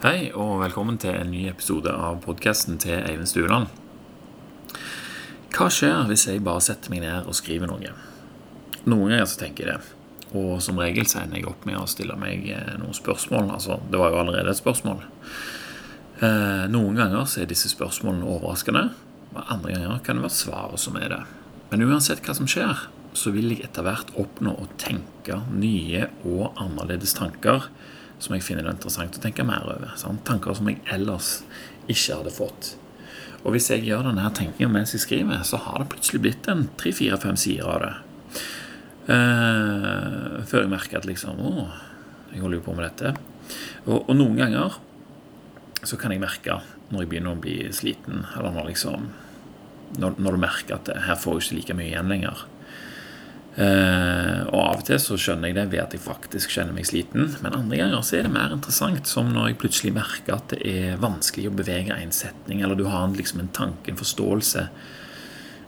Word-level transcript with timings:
Hei, 0.00 0.30
og 0.32 0.62
velkommen 0.62 0.96
til 0.96 1.12
en 1.12 1.28
ny 1.28 1.42
episode 1.50 1.92
av 1.92 2.22
podkasten 2.24 2.78
til 2.80 3.02
Eivind 3.04 3.28
Stueland. 3.28 3.66
Hva 5.52 5.66
skjer 5.68 6.06
hvis 6.08 6.24
jeg 6.24 6.40
bare 6.40 6.62
setter 6.64 6.88
meg 6.88 7.02
ned 7.04 7.28
og 7.28 7.36
skriver 7.36 7.68
noe? 7.68 7.92
Noen 8.86 9.12
ganger 9.12 9.28
så 9.28 9.42
tenker 9.42 9.68
jeg 9.68 9.74
det. 9.74 9.90
Og 10.40 10.64
som 10.64 10.80
regel 10.80 11.04
så 11.04 11.20
ender 11.20 11.42
jeg 11.42 11.50
opp 11.50 11.68
med 11.68 11.76
å 11.76 11.84
stille 11.84 12.16
meg 12.16 12.48
eh, 12.48 12.72
noen 12.80 12.96
spørsmål. 12.96 13.52
Altså, 13.58 13.76
det 13.92 14.00
var 14.00 14.16
jo 14.16 14.22
allerede 14.22 14.56
et 14.56 14.62
spørsmål. 14.62 15.04
Eh, 16.24 16.64
noen 16.72 16.96
ganger 16.96 17.28
så 17.28 17.44
er 17.44 17.52
disse 17.52 17.68
spørsmålene 17.68 18.24
overraskende. 18.38 18.86
Og 19.34 19.52
andre 19.52 19.76
ganger 19.76 20.02
kan 20.08 20.16
det 20.16 20.30
være 20.30 20.38
svaret 20.40 20.80
som 20.80 20.96
er 20.96 21.12
det. 21.12 21.22
Men 21.74 21.84
uansett 21.90 22.24
hva 22.24 22.40
som 22.40 22.48
skjer, 22.48 22.86
så 23.12 23.36
vil 23.36 23.52
jeg 23.52 23.68
etter 23.68 23.84
hvert 23.84 24.16
oppnå 24.16 24.56
å 24.64 24.72
tenke 24.80 25.42
nye 25.52 26.08
og 26.24 26.54
annerledes 26.56 27.18
tanker 27.20 27.68
som 28.20 28.36
jeg 28.36 28.44
finner 28.44 28.66
det 28.66 28.76
interessant 28.76 29.16
å 29.16 29.22
tenke 29.22 29.46
mer 29.48 29.64
over. 29.64 29.94
Sant? 30.00 30.22
Tanker 30.28 30.56
som 30.56 30.68
jeg 30.68 30.82
ellers 30.92 31.40
ikke 31.88 32.20
hadde 32.20 32.34
fått. 32.34 32.74
Og 33.40 33.54
hvis 33.54 33.70
jeg 33.72 33.86
gjør 33.86 34.10
denne 34.10 34.28
tenkingen 34.36 34.74
mens 34.74 34.92
jeg 34.92 35.04
skriver, 35.06 35.40
så 35.48 35.60
har 35.64 35.80
det 35.80 35.90
plutselig 35.94 36.20
blitt 36.26 36.48
en 36.52 36.66
tre-fire-fem 36.80 37.38
sider 37.40 37.70
av 37.72 37.80
det. 37.84 37.94
Uh, 39.10 40.44
før 40.46 40.66
jeg 40.66 40.70
merker 40.70 41.00
at 41.00 41.06
liksom 41.08 41.40
Å, 41.42 41.64
jeg 42.30 42.42
holder 42.44 42.60
jo 42.60 42.66
på 42.68 42.74
med 42.76 42.84
dette. 42.86 43.14
Og, 43.86 43.96
og, 43.96 44.12
noen 44.14 44.36
ganger 44.38 44.76
så 45.82 45.96
kan 45.98 46.12
jeg 46.12 46.22
merke 46.22 46.60
når 46.92 47.02
jeg 47.02 47.10
begynner 47.10 47.34
å 47.34 47.40
bli 47.40 47.56
sliten, 47.74 48.26
eller 48.36 48.52
når 48.54 48.70
liksom 48.74 49.08
Når, 49.98 50.20
når 50.22 50.36
du 50.36 50.38
merker 50.38 50.76
at 50.76 50.90
her 51.08 51.16
får 51.18 51.40
jeg 51.40 51.46
ikke 51.46 51.56
like 51.56 51.74
mye 51.80 51.88
igjen 51.88 52.12
lenger. 52.12 52.44
Uh, 53.56 54.19
av 54.80 54.84
og 54.84 54.88
til 54.88 55.00
så 55.02 55.16
skjønner 55.20 55.50
jeg 55.50 55.56
det 55.58 55.66
ved 55.74 55.82
at 55.82 55.94
jeg 55.94 56.00
faktisk 56.00 56.52
kjenner 56.54 56.72
meg 56.72 56.86
sliten. 56.88 57.34
Men 57.44 57.56
andre 57.56 57.80
ganger 57.82 58.04
så 58.06 58.16
er 58.16 58.24
det 58.26 58.32
mer 58.32 58.54
interessant, 58.54 59.08
som 59.08 59.28
når 59.34 59.50
jeg 59.50 59.58
plutselig 59.60 59.92
merker 59.92 60.38
at 60.38 60.54
det 60.54 60.60
er 60.64 61.02
vanskelig 61.02 61.50
å 61.50 61.56
bevege 61.58 61.96
en 61.96 62.14
setning, 62.14 62.62
eller 62.64 62.78
du 62.78 62.86
har 62.88 63.12
liksom 63.12 63.42
en 63.42 63.52
tanke, 63.52 63.92
en 63.92 64.00
forståelse, 64.00 64.64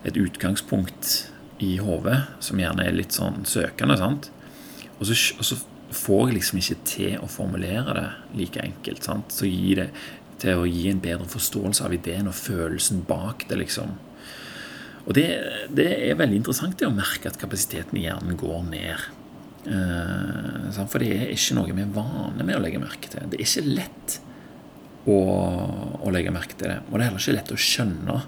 et 0.09 0.17
utgangspunkt 0.19 1.13
i 1.63 1.77
hodet 1.79 2.23
som 2.43 2.59
gjerne 2.59 2.89
er 2.89 2.97
litt 2.97 3.15
sånn 3.15 3.45
søkende. 3.47 3.99
sant? 4.01 4.31
Og 4.99 5.07
så, 5.11 5.19
og 5.37 5.47
så, 5.47 5.61
får 5.93 6.23
jeg 6.31 6.35
liksom 6.39 6.59
ikke 6.63 6.77
til 6.89 7.17
å 7.21 7.27
formulere 7.29 7.93
det 7.99 8.07
like 8.39 8.63
enkelt. 8.65 9.05
sant? 9.05 9.29
Så 9.29 9.45
gi 9.45 9.75
det 9.77 9.91
til 10.41 10.63
å 10.63 10.65
gi 10.65 10.87
en 10.89 11.03
bedre 11.05 11.29
forståelse 11.29 11.85
av 11.85 11.93
ideen 11.93 12.31
og 12.31 12.39
følelsen 12.39 13.03
bak 13.05 13.45
det, 13.51 13.59
liksom. 13.61 13.93
Og 15.03 15.17
det, 15.17 15.27
det, 15.75 15.89
er 16.11 16.19
veldig 16.19 16.39
interessant 16.43 16.79
det 16.79 16.87
å 16.87 16.95
merke 16.95 17.31
at 17.31 17.41
kapasiteten 17.41 17.99
i 17.99 18.05
hjernen 18.05 18.39
går 18.39 18.61
ned. 18.69 19.09
Eh, 19.67 20.79
for 20.79 21.03
det 21.03 21.11
er 21.17 21.33
ikke 21.35 21.57
noe 21.59 21.75
vi 21.75 21.83
er 21.83 21.95
vane 21.95 22.47
med 22.47 22.59
å 22.59 22.63
legge 22.63 22.83
merke 22.83 23.11
til. 23.11 23.27
Det 23.31 23.41
er 23.41 23.47
ikke 23.47 23.75
lett 23.81 24.19
å, 25.11 25.19
å, 25.99 26.13
legge 26.15 26.35
merke 26.35 26.59
til 26.59 26.71
det. 26.71 26.79
Og 26.87 26.95
det 26.95 27.03
er 27.03 27.11
heller 27.11 27.25
ikke 27.25 27.37
lett 27.39 27.55
å 27.55 27.61
skjønne 27.67 28.19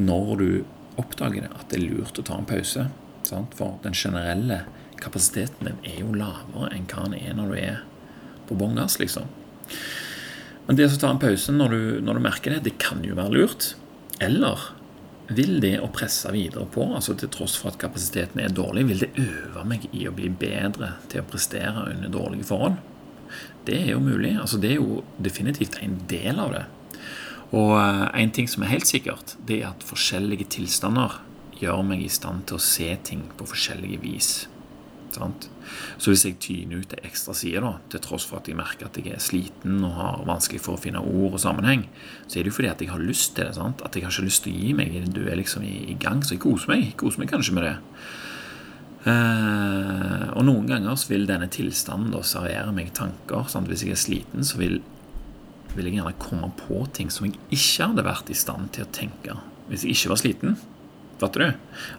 når 0.00 0.32
du 0.40 0.50
oppdager 1.00 1.44
det, 1.44 1.52
at 1.52 1.68
det 1.72 1.80
er 1.80 1.86
lurt 1.90 2.20
å 2.20 2.26
ta 2.26 2.40
en 2.40 2.48
pause. 2.48 2.86
Sant? 3.28 3.56
For 3.58 3.76
den 3.84 3.96
generelle 3.96 4.64
kapasiteten 5.00 5.68
din 5.68 5.84
er 5.84 6.00
jo 6.02 6.16
lavere 6.16 6.72
enn 6.76 6.88
hva 6.88 7.06
den 7.06 7.20
er 7.20 7.36
når 7.36 7.52
du 7.52 7.60
er 7.60 7.84
på 8.48 8.56
bånn 8.58 8.80
gass, 8.80 8.98
liksom. 9.00 9.28
Men 10.66 10.78
det 10.78 10.88
å 10.88 10.98
ta 11.00 11.12
en 11.12 11.20
pause 11.20 11.52
når 11.52 11.72
du, 11.74 11.82
når 12.04 12.16
du 12.16 12.24
merker 12.24 12.54
det, 12.54 12.64
det 12.68 12.78
kan 12.82 13.04
jo 13.04 13.16
være 13.18 13.36
lurt. 13.36 13.72
Eller 14.22 14.70
vil 15.36 15.60
det 15.62 15.76
å 15.82 15.90
presse 15.94 16.30
videre 16.34 16.66
på, 16.74 16.84
altså 16.96 17.14
til 17.18 17.30
tross 17.32 17.56
for 17.60 17.70
at 17.70 17.78
kapasiteten 17.80 18.42
er 18.42 18.54
dårlig, 18.54 18.86
vil 18.88 19.04
det 19.04 19.10
øve 19.22 19.64
meg 19.68 19.86
i 19.94 20.06
å 20.08 20.14
bli 20.14 20.30
bedre 20.30 20.96
til 21.10 21.22
å 21.22 21.28
prestere 21.30 21.86
under 21.92 22.12
dårlige 22.12 22.48
forhold? 22.48 22.80
Det 23.66 23.76
er 23.78 23.92
jo 23.92 24.02
mulig. 24.02 24.34
altså 24.40 24.58
Det 24.58 24.72
er 24.72 24.80
jo 24.80 25.04
definitivt 25.22 25.78
en 25.82 26.00
del 26.10 26.40
av 26.42 26.54
det. 26.56 26.64
Og 27.54 27.74
eh, 27.78 28.06
en 28.22 28.32
ting 28.34 28.48
som 28.50 28.62
er 28.62 28.74
helt 28.74 28.88
sikkert, 28.90 29.36
det 29.46 29.60
er 29.60 29.72
at 29.72 29.86
forskjellige 29.86 30.48
tilstander 30.56 31.20
gjør 31.60 31.82
meg 31.86 32.02
i 32.02 32.10
stand 32.10 32.46
til 32.48 32.58
å 32.58 32.64
se 32.64 32.88
ting 33.06 33.26
på 33.36 33.46
forskjellige 33.50 34.00
vis. 34.02 34.30
Sant? 35.20 35.48
Så 36.00 36.12
hvis 36.12 36.24
jeg 36.26 36.38
tyner 36.42 36.82
ut 36.82 36.94
ei 36.96 37.04
ekstra 37.06 37.34
side, 37.36 37.60
da, 37.62 37.74
til 37.92 38.02
tross 38.04 38.26
for 38.28 38.40
at 38.40 38.48
jeg 38.50 38.58
merker 38.58 38.88
at 38.88 38.96
jeg 38.98 39.12
er 39.14 39.22
sliten 39.22 39.84
og 39.86 39.94
har 39.98 40.24
vanskelig 40.28 40.62
for 40.64 40.76
å 40.78 40.80
finne 40.80 41.02
ord 41.04 41.36
og 41.36 41.42
sammenheng, 41.42 41.84
så 42.26 42.38
er 42.38 42.46
det 42.46 42.52
jo 42.52 42.58
fordi 42.58 42.72
at 42.72 42.82
jeg 42.82 42.92
har 42.92 43.04
lyst 43.04 43.36
til 43.36 43.46
det. 43.46 43.54
Sant? 43.58 43.84
At 43.86 43.96
jeg 43.96 44.06
har 44.06 44.14
ikke 44.14 44.26
lyst 44.26 44.46
til 44.46 44.56
å 44.56 44.64
gi 44.64 44.72
meg. 44.76 44.96
Du 45.14 45.22
er 45.26 45.38
liksom 45.38 45.66
i, 45.66 45.76
i 45.92 45.98
gang, 46.00 46.24
så 46.24 46.36
jeg 46.36 46.44
koser 46.46 46.72
meg. 46.72 46.88
Jeg 46.88 46.98
koser 47.04 47.22
meg 47.22 47.32
kanskje 47.32 47.56
med 47.58 47.68
det. 47.68 47.76
Eh, 49.08 50.24
og 50.36 50.44
noen 50.44 50.66
ganger 50.68 50.96
så 51.00 51.14
vil 51.14 51.28
denne 51.28 51.48
tilstanden 51.52 52.12
da 52.12 52.24
servere 52.26 52.74
meg 52.76 52.92
tanker. 52.96 53.46
Sant? 53.52 53.70
Hvis 53.70 53.86
jeg 53.86 53.94
er 53.96 54.00
sliten, 54.00 54.46
så 54.46 54.60
vil, 54.60 54.80
vil 55.76 55.88
jeg 55.88 56.00
gjerne 56.00 56.16
komme 56.20 56.52
på 56.64 56.82
ting 56.96 57.12
som 57.12 57.28
jeg 57.28 57.38
ikke 57.48 57.92
hadde 57.92 58.08
vært 58.10 58.32
i 58.32 58.38
stand 58.38 58.72
til 58.76 58.88
å 58.88 58.92
tenke 58.94 59.38
hvis 59.70 59.84
jeg 59.86 59.94
ikke 59.94 60.10
var 60.10 60.18
sliten. 60.18 60.56
Fatter 61.20 61.42
du? 61.44 61.48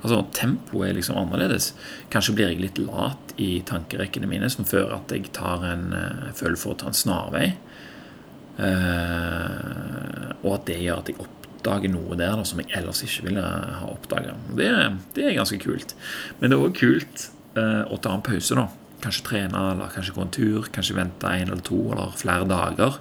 Altså, 0.02 0.22
Tempoet 0.34 0.90
er 0.90 0.98
liksom 0.98 1.20
annerledes. 1.22 1.72
Kanskje 2.14 2.34
blir 2.38 2.50
jeg 2.50 2.62
litt 2.64 2.80
lat 2.82 3.36
i 3.42 3.52
tankerekkene 3.68 4.30
mine, 4.30 4.50
som 4.50 4.66
fører 4.68 4.96
at 4.98 5.14
jeg 5.14 5.30
tar 5.36 5.66
en, 5.68 5.92
uh, 5.94 6.32
føler 6.38 6.58
for 6.60 6.74
å 6.74 6.80
ta 6.82 6.90
en 6.90 6.98
snarvei. 6.98 7.52
Uh, 8.58 10.34
og 10.42 10.56
at 10.58 10.66
det 10.70 10.82
gjør 10.82 11.04
at 11.04 11.12
jeg 11.12 11.22
oppdager 11.22 11.94
noe 11.94 12.18
der 12.18 12.34
da, 12.40 12.46
som 12.48 12.62
jeg 12.64 12.74
ellers 12.80 13.04
ikke 13.06 13.30
ville 13.30 13.46
ha 13.46 13.90
oppdaga. 13.92 14.36
Det, 14.58 14.70
det, 15.16 15.28
er 15.28 15.38
ganske 15.38 15.62
kult. 15.62 15.96
Men 16.40 16.50
det 16.50 16.58
er 16.58 16.66
òg 16.66 16.78
kult 16.82 17.28
uh, 17.60 17.84
å 17.94 18.00
ta 18.02 18.16
en 18.18 18.26
pause, 18.26 18.58
da. 18.58 18.68
Kanskje 19.02 19.26
trene, 19.26 19.68
eller 19.74 19.94
kanskje 19.94 20.16
gå 20.18 20.26
en 20.26 20.34
tur. 20.34 20.72
Kanskje 20.74 20.98
vente 20.98 21.30
en 21.30 21.50
eller 21.50 21.66
to 21.66 21.78
eller 21.94 22.18
flere 22.18 22.50
dager. 22.50 22.98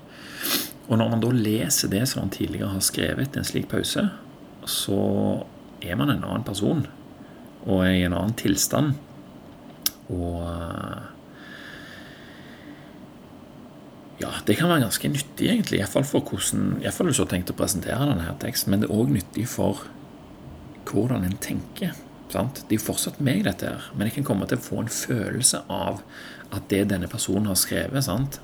Og 0.91 0.99
når 0.99 1.13
man 1.13 1.23
da 1.23 1.33
leser 1.33 1.93
det 1.93 2.03
som 2.11 2.25
man 2.25 2.33
tidligere 2.35 2.73
har 2.73 2.85
skrevet 2.85 3.37
en 3.39 3.47
slik 3.47 3.69
pause, 3.71 4.09
så 4.69 5.01
er 5.81 5.97
man 5.99 6.13
en 6.13 6.25
annen 6.25 6.47
person 6.47 6.85
og 7.67 7.85
er 7.85 7.95
i 7.99 8.05
en 8.07 8.17
annen 8.17 8.37
tilstand. 8.41 8.95
Og 10.11 10.45
ja, 14.21 14.31
det 14.47 14.57
kan 14.59 14.69
være 14.69 14.85
ganske 14.85 15.11
nyttig, 15.13 15.49
egentlig. 15.49 15.81
Iallfall 15.81 16.07
for 16.09 16.25
hvordan 16.25 16.81
Iallfall 16.83 17.11
hvis 17.11 17.21
du 17.21 17.25
har 17.25 17.33
tenkt 17.33 17.53
å 17.53 17.57
presentere 17.57 18.09
denne 18.09 18.37
teksten. 18.43 18.73
Men 18.73 18.83
det 18.83 18.91
er 18.91 18.97
òg 18.97 19.13
nyttig 19.13 19.47
for 19.49 19.85
hvordan 20.91 21.25
en 21.29 21.39
tenker. 21.41 21.97
Sant? 22.31 22.63
Det 22.67 22.77
er 22.77 22.81
jo 22.81 22.89
fortsatt 22.91 23.21
meg, 23.25 23.45
dette 23.47 23.69
her. 23.69 23.89
Men 23.95 24.09
jeg 24.09 24.19
kan 24.19 24.29
komme 24.33 24.49
til 24.49 24.61
å 24.61 24.65
få 24.65 24.83
en 24.83 24.93
følelse 24.93 25.65
av 25.73 26.03
at 26.55 26.69
det 26.73 26.85
denne 26.93 27.11
personen 27.11 27.51
har 27.51 27.59
skrevet 27.59 28.07
sant? 28.07 28.41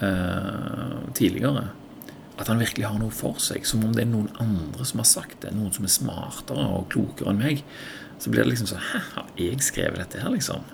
Uh, 0.00 1.04
tidligere, 1.14 1.68
at 2.34 2.48
han 2.50 2.58
virkelig 2.58 2.88
har 2.88 2.98
noe 2.98 3.14
for 3.14 3.38
seg, 3.42 3.66
som 3.68 3.84
om 3.86 3.92
det 3.94 4.04
er 4.04 4.10
noen 4.10 4.30
andre 4.42 4.86
som 4.88 5.02
har 5.02 5.08
sagt 5.08 5.44
det, 5.44 5.52
noen 5.54 5.74
som 5.74 5.86
er 5.86 5.92
smartere 5.94 6.64
og 6.78 6.88
klokere 6.94 7.30
enn 7.30 7.42
meg, 7.42 7.62
så 8.18 8.30
blir 8.30 8.42
det 8.42 8.54
liksom 8.54 8.70
sånn 8.70 8.82
Hæ, 8.90 9.02
har 9.14 9.30
jeg 9.38 9.62
skrevet 9.62 10.00
dette 10.02 10.22
her, 10.22 10.32
liksom? 10.34 10.66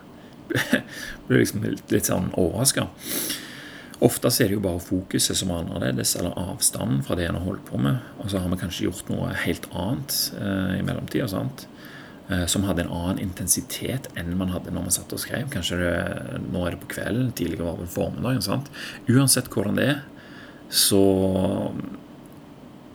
Blir 1.26 1.42
liksom 1.42 1.64
litt 1.64 2.08
sånn 2.08 2.32
overraska. 2.38 2.88
Ofte 4.00 4.30
er 4.32 4.48
det 4.48 4.56
jo 4.56 4.64
bare 4.64 4.80
fokuset 4.80 5.36
som 5.36 5.50
er 5.52 5.60
annerledes, 5.60 6.14
eller 6.16 6.36
avstanden 6.40 7.02
fra 7.04 7.18
det 7.18 7.26
en 7.28 7.36
har 7.36 7.44
holdt 7.44 7.66
på 7.68 7.80
med. 7.80 8.00
Og 8.22 8.30
så 8.32 8.40
har 8.40 8.48
vi 8.48 8.58
kanskje 8.62 8.86
gjort 8.86 9.10
noe 9.12 9.34
helt 9.42 9.68
annet 9.76 10.16
eh, 10.40 10.78
i 10.78 10.84
mellomtida, 10.86 11.28
sant? 11.28 11.66
Eh, 12.30 12.46
som 12.48 12.64
hadde 12.64 12.86
en 12.86 12.94
annen 12.94 13.20
intensitet 13.26 14.08
enn 14.18 14.32
man 14.38 14.54
hadde 14.54 14.72
når 14.72 14.86
man 14.86 14.94
satt 14.94 15.12
og 15.12 15.20
skrev. 15.20 15.50
Kanskje 15.52 15.82
det, 15.82 15.92
nå 16.48 16.64
er 16.64 16.74
det 16.76 16.80
på 16.86 16.94
kvelden, 16.94 17.28
tidligere 17.36 17.68
var 17.68 17.82
det 17.82 17.90
formiddagen. 17.92 18.46
sant? 18.46 18.72
Uansett 19.10 19.52
hvordan 19.52 19.76
det 19.76 19.88
er, 19.92 20.00
så 20.70 21.02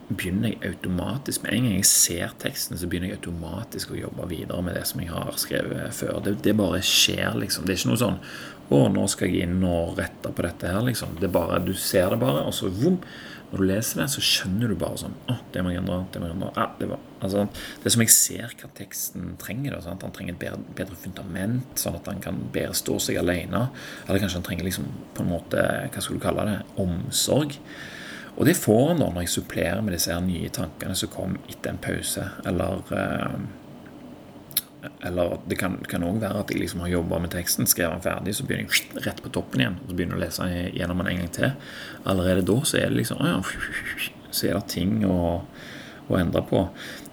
begynner 0.06 0.54
jeg 0.54 0.70
automatisk 0.70 1.44
Med 1.44 1.56
en 1.56 1.66
gang 1.66 1.78
jeg 1.80 1.88
ser 1.90 2.34
teksten, 2.42 2.78
så 2.78 2.88
begynner 2.90 3.12
jeg 3.12 3.20
automatisk 3.20 3.92
å 3.92 4.00
jobbe 4.00 4.28
videre 4.30 4.62
med 4.64 4.78
det 4.78 4.86
som 4.90 5.02
jeg 5.02 5.10
har 5.12 5.40
skrevet 5.42 5.96
før. 5.98 6.20
Det, 6.24 6.38
det 6.46 6.54
bare 6.58 6.82
skjer, 6.86 7.34
liksom. 7.42 7.66
Det 7.66 7.74
er 7.74 7.82
ikke 7.82 7.94
noe 7.94 8.04
sånn 8.04 8.20
'Å, 8.66 8.78
nå 8.90 9.04
skal 9.10 9.30
jeg 9.30 9.46
inn 9.46 9.60
og 9.62 10.00
rette 10.00 10.32
på 10.34 10.42
dette 10.42 10.70
her', 10.72 10.86
liksom. 10.88 11.20
Det 11.22 11.30
bare, 11.32 11.60
Du 11.62 11.74
ser 11.74 12.10
det 12.10 12.20
bare, 12.20 12.46
og 12.46 12.54
så 12.54 12.70
vom, 12.70 12.98
Når 13.56 13.62
du 13.64 13.70
leser 13.70 14.02
det, 14.02 14.06
så 14.12 14.20
skjønner 14.20 14.68
du 14.68 14.76
bare 14.76 14.98
sånn 15.00 15.14
'Å, 15.32 15.38
det 15.54 15.62
må 15.64 15.70
jeg 15.72 15.80
endre. 15.80 16.02
Det 16.12 16.20
må 16.20 16.28
jeg 16.28 16.36
endre.' 16.36 16.52
Ja, 16.58 16.66
det, 16.78 16.90
var, 16.90 17.00
altså, 17.22 17.46
det 17.48 17.86
er 17.88 17.94
som 17.94 18.02
jeg 18.04 18.12
ser 18.12 18.56
hva 18.60 18.70
teksten 18.76 19.38
trenger. 19.40 19.78
Da? 19.80 19.96
Han 19.96 20.12
trenger 20.12 20.34
et 20.34 20.42
bedre, 20.42 20.60
bedre, 20.76 20.98
fundament, 21.00 21.80
sånn 21.80 21.96
at 21.96 22.10
han 22.12 22.20
kan 22.20 22.36
bedre 22.52 22.76
stå 22.76 23.00
seg 23.00 23.16
alene. 23.22 23.70
Eller 24.10 24.20
kanskje 24.20 24.42
han 24.42 24.44
trenger 24.44 24.68
liksom 24.68 24.92
på 25.16 25.24
en 25.24 25.32
måte, 25.32 25.64
hva 25.88 26.04
skal 26.04 26.20
du 26.20 26.26
kalle 26.26 26.46
det, 26.50 26.58
omsorg. 26.84 27.56
Og 28.36 28.44
det 28.46 28.58
får 28.60 28.90
han 28.90 29.00
da 29.00 29.08
når 29.08 29.24
jeg 29.24 29.36
supplerer 29.38 29.82
med 29.82 29.96
disse 29.96 30.12
her 30.12 30.20
nye 30.20 30.52
tankene 30.52 30.96
som 31.00 31.14
kom 31.16 31.38
etter 31.48 31.72
en 31.72 31.80
pause. 31.80 32.28
Eller, 32.44 32.84
eh, 32.92 33.40
eller 35.06 35.38
det 35.50 35.58
kan 35.60 36.06
òg 36.08 36.20
være 36.22 36.42
at 36.42 36.52
jeg 36.52 36.62
liksom 36.62 36.84
har 36.86 36.94
jobba 36.94 37.20
med 37.24 37.34
teksten, 37.34 37.70
skrevet 37.70 37.98
den 37.98 38.06
ferdig, 38.06 38.36
så 38.38 38.46
begynner 38.48 38.70
jeg 38.70 39.06
rett 39.06 39.22
på 39.24 39.32
toppen 39.34 39.64
igjen 39.64 39.80
og 39.82 39.92
så 39.92 39.98
begynner 39.98 40.18
jeg 40.18 40.22
å 40.22 40.26
lese 40.26 40.50
gjennom 40.80 41.04
den 41.04 41.12
en 41.14 41.24
gang 41.24 41.32
til. 41.38 41.56
Allerede 42.04 42.46
da 42.50 42.58
så 42.64 42.82
er 42.82 42.92
det 42.92 43.00
liksom 43.02 43.24
ja, 43.26 43.40
Så 44.36 44.50
er 44.50 44.58
det 44.58 44.68
ting 44.74 45.00
å, 45.08 45.18
å 46.10 46.20
endre 46.20 46.44
på. 46.44 46.66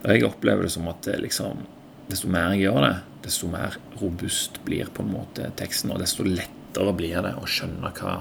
Og 0.02 0.10
jeg 0.10 0.26
opplever 0.26 0.66
det 0.66 0.74
som 0.74 0.88
at 0.90 1.06
liksom, 1.22 1.62
desto 2.10 2.30
mer 2.32 2.50
jeg 2.56 2.66
gjør 2.66 2.82
det, 2.88 2.94
desto 3.22 3.50
mer 3.50 3.78
robust 4.00 4.58
blir 4.66 4.90
på 4.90 5.04
en 5.04 5.12
måte 5.14 5.52
teksten, 5.58 5.94
og 5.94 6.02
desto 6.02 6.26
lettere 6.26 6.94
blir 6.98 7.20
det 7.22 7.36
å 7.38 7.46
skjønne 7.46 7.92
hva 8.00 8.16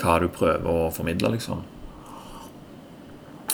hva 0.00 0.18
du 0.20 0.28
prøver 0.32 0.68
å 0.68 0.90
formidle, 0.94 1.32
liksom. 1.36 1.64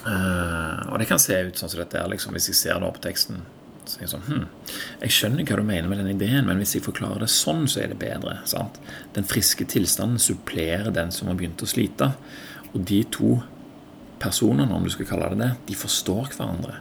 Uh, 0.02 0.90
og 0.90 0.98
det 0.98 1.06
kan 1.06 1.20
se 1.22 1.36
ut 1.46 1.58
sånn 1.58 1.70
som 1.70 1.82
dette 1.82 1.98
er, 2.00 2.08
liksom, 2.10 2.34
hvis 2.34 2.50
jeg 2.50 2.58
ser 2.58 2.80
det 2.82 2.90
på 2.96 3.04
teksten. 3.04 3.42
Så 3.88 4.02
jeg, 4.02 4.10
sånn, 4.12 4.24
hm, 4.28 4.44
jeg 5.02 5.14
skjønner 5.16 5.46
hva 5.48 5.58
du 5.58 5.64
mener 5.66 5.90
med 5.90 5.98
den 6.02 6.12
ideen, 6.14 6.46
men 6.46 6.60
hvis 6.62 6.76
jeg 6.76 6.84
forklarer 6.86 7.24
det 7.24 7.30
sånn, 7.32 7.64
så 7.70 7.82
er 7.82 7.90
det 7.92 7.98
bedre. 8.02 8.38
Sant? 8.48 8.78
Den 9.16 9.26
friske 9.28 9.66
tilstanden 9.68 10.22
supplerer 10.22 10.94
den 10.94 11.10
som 11.14 11.30
har 11.30 11.38
begynt 11.38 11.64
å 11.64 11.70
slite. 11.70 12.12
Og 12.72 12.84
de 12.88 13.02
to 13.12 13.40
personene, 14.22 14.70
om 14.70 14.86
du 14.86 14.92
skal 14.94 15.08
kalle 15.10 15.32
det 15.32 15.40
det, 15.42 15.50
de 15.72 15.78
forstår 15.78 16.30
hverandre. 16.36 16.78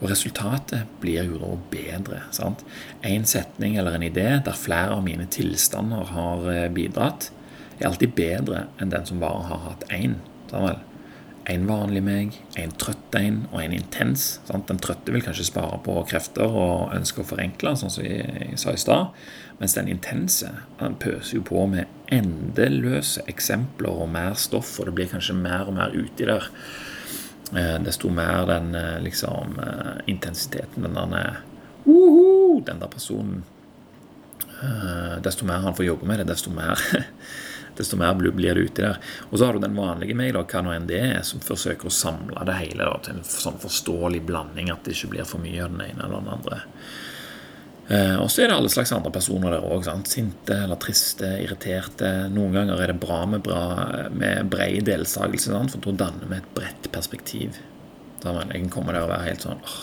Og 0.00 0.08
resultatet 0.10 0.90
blir 1.02 1.28
jo 1.28 1.38
da 1.40 1.54
bedre. 1.70 2.22
sant? 2.34 2.64
En 3.06 3.26
setning 3.28 3.76
eller 3.78 3.94
en 3.96 4.06
idé 4.06 4.28
der 4.44 4.58
flere 4.58 4.96
av 4.96 5.04
mine 5.06 5.28
tilstander 5.30 6.08
har 6.14 6.48
eh, 6.50 6.68
bidratt, 6.72 7.30
er 7.78 7.88
alltid 7.88 8.16
bedre 8.16 8.66
enn 8.80 8.92
den 8.92 9.06
som 9.08 9.20
bare 9.22 9.46
har 9.48 9.62
hatt 9.70 9.86
én. 9.94 10.18
En 11.48 11.64
vanlig 11.66 12.02
meg, 12.04 12.36
en 12.60 12.72
trøtt 12.78 13.16
en 13.16 13.44
og 13.50 13.62
en 13.62 13.72
intens. 13.74 14.40
Sant? 14.44 14.68
Den 14.68 14.80
trøtte 14.82 15.14
vil 15.14 15.24
kanskje 15.24 15.48
spare 15.48 15.80
på 15.84 15.96
krefter 16.10 16.52
og 16.52 16.92
ønske 16.94 17.22
å 17.22 17.26
forenkle, 17.26 17.72
sånn 17.80 17.92
som 17.94 18.04
jeg 18.04 18.58
sa 18.60 18.74
i 18.76 18.80
stad. 18.80 19.16
Mens 19.60 19.74
den 19.76 19.88
intense 19.92 20.52
den 20.80 20.94
pøser 21.00 21.38
jo 21.38 21.46
på 21.48 21.64
med 21.68 21.88
endeløse 22.12 23.24
eksempler 23.28 24.04
og 24.04 24.12
mer 24.12 24.36
stoff, 24.40 24.76
og 24.78 24.88
det 24.88 24.96
blir 24.98 25.10
kanskje 25.10 25.36
mer 25.36 25.68
og 25.68 25.76
mer 25.80 25.96
uti 25.96 26.28
der. 26.28 26.48
Eh, 27.56 27.76
desto 27.82 28.08
mer 28.14 28.46
den 28.46 28.74
eh, 28.74 29.00
liksom 29.02 29.58
eh, 29.58 29.96
intensiteten 30.06 30.82
den 30.82 30.94
der 30.94 31.40
Den 32.66 32.78
der 32.80 32.86
personen 32.86 33.44
Desto 35.24 35.46
mer 35.46 35.62
han 35.64 35.74
får 35.74 35.84
jobbe 35.84 36.06
med 36.06 36.18
det, 36.18 36.26
desto 36.28 36.50
mer 36.50 36.78
desto 37.80 37.98
mer 38.00 38.16
blir 38.16 38.54
det 38.54 38.66
uti 38.68 38.84
der. 38.84 38.98
Og 39.30 39.38
så 39.38 39.48
har 39.48 39.56
du 39.56 39.64
den 39.64 39.78
vanlige 39.78 40.16
meg, 40.18 40.34
da, 40.36 40.44
hva 40.44 40.64
nå 40.64 40.74
enn 40.76 40.88
det 40.90 41.00
er, 41.00 41.20
som 41.26 41.42
forsøker 41.44 41.90
å 41.90 41.94
samle 41.94 42.46
det 42.48 42.58
hele 42.60 42.88
da, 42.88 42.98
til 43.04 43.18
en 43.18 43.26
sånn 43.26 43.60
forståelig 43.62 44.24
blanding, 44.28 44.72
at 44.72 44.84
det 44.84 44.96
ikke 44.96 45.14
blir 45.14 45.28
for 45.28 45.42
mye 45.42 45.64
av 45.64 45.72
den 45.74 45.86
ene 45.88 46.06
eller 46.06 46.20
den 46.20 46.34
andre. 46.38 46.60
Eh, 47.90 48.16
og 48.22 48.28
så 48.30 48.44
er 48.44 48.52
det 48.52 48.56
alle 48.60 48.70
slags 48.70 48.92
andre 48.94 49.10
personer 49.10 49.56
der 49.56 49.64
òg. 49.66 49.88
Sinte 50.06 50.60
eller 50.62 50.78
triste, 50.78 51.32
irriterte. 51.42 52.10
Noen 52.30 52.54
ganger 52.60 52.84
er 52.84 52.92
det 52.92 53.00
bra 53.02 53.24
med, 53.26 53.42
bra, 53.46 53.62
med 54.14 54.50
bred 54.52 54.86
deltakelse, 54.86 55.64
for 55.74 55.90
da 55.90 56.06
danner 56.06 56.30
vi 56.30 56.38
et 56.38 56.52
bredt 56.54 56.90
perspektiv. 56.94 57.58
Da 58.22 58.34
man, 58.36 58.52
jeg 58.54 58.70
kommer 58.70 58.94
der 58.94 59.08
og 59.08 59.10
være 59.10 59.30
helt 59.30 59.46
sånn 59.46 59.64
åh, 59.64 59.80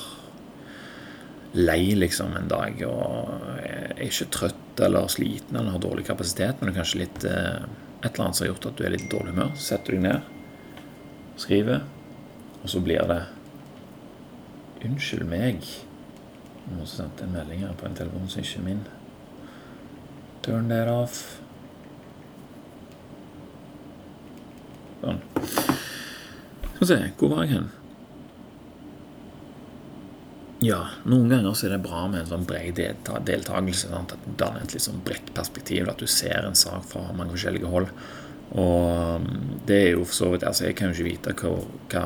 lei 1.57 1.95
liksom 1.97 2.35
en 2.37 2.49
dag 2.51 2.79
og 2.85 3.57
er 3.65 3.97
ikke 4.05 4.27
trøtt 4.35 4.81
eller 4.83 5.09
sliten 5.09 5.57
eller 5.57 5.73
har 5.73 5.81
dårlig 5.81 6.05
kapasitet, 6.05 6.59
men 6.59 6.69
er 6.69 6.77
kanskje 6.77 7.01
litt 7.01 7.25
eh, 7.25 7.65
et 8.07 8.15
eller 8.15 8.27
annet 8.27 8.39
som 8.39 8.45
har 8.45 8.53
gjort 8.53 8.69
at 8.71 8.77
du 8.79 8.85
er 8.87 8.93
litt 8.95 9.05
i 9.05 9.11
dårlig 9.11 9.33
humør. 9.35 9.55
Setter 9.59 9.97
deg 9.97 10.05
ned, 10.05 10.31
skriver, 11.39 11.83
og 12.61 12.71
så 12.71 12.83
blir 12.83 13.09
det 13.11 13.23
Unnskyld 14.87 15.25
meg. 15.25 15.65
Noen 16.67 16.85
som 16.85 17.07
sendte 17.07 17.25
en 17.25 17.33
melding 17.33 17.63
her 17.65 17.73
på 17.79 17.87
en 17.87 17.95
telefon 17.97 18.27
som 18.29 18.43
ikke 18.43 18.59
er 18.59 18.65
min. 18.67 18.83
Turn 20.45 20.69
that 20.69 20.91
off. 20.91 21.17
Sånn. 25.01 25.19
Skal 25.41 26.83
vi 26.83 26.89
se, 26.91 26.99
hvor 27.17 27.33
var 27.33 27.45
jeg 27.45 27.55
hen? 27.55 27.71
Ja, 30.65 30.79
noen 31.05 31.29
ganger 31.29 31.53
så 31.53 31.67
er 31.67 31.75
det 31.75 31.83
bra 31.85 32.07
med 32.09 32.23
en 32.23 32.29
sånn 32.31 32.47
bred 32.49 32.79
deltakelse. 32.79 33.91
Sant? 33.91 34.15
At 34.15 34.23
du 34.25 34.37
danner 34.39 34.63
et 34.65 34.73
litt 34.73 34.85
sånn 34.85 35.03
bredt 35.05 35.29
perspektiv, 35.37 35.89
at 35.91 36.01
du 36.01 36.09
ser 36.09 36.47
en 36.47 36.57
sak 36.57 36.87
fra 36.89 37.03
mange 37.11 37.35
forskjellige 37.35 37.69
hold. 37.69 37.91
Og 38.57 39.19
um, 39.21 39.27
det 39.67 39.77
er 39.83 39.89
jo 39.91 40.05
for 40.07 40.15
så 40.15 40.29
vidt 40.31 40.45
Altså, 40.47 40.69
jeg 40.69 40.77
kan 40.79 40.87
jo 40.87 40.95
ikke 40.95 41.09
vite 41.09 41.33
hva, 41.35 41.49
hva 41.91 42.05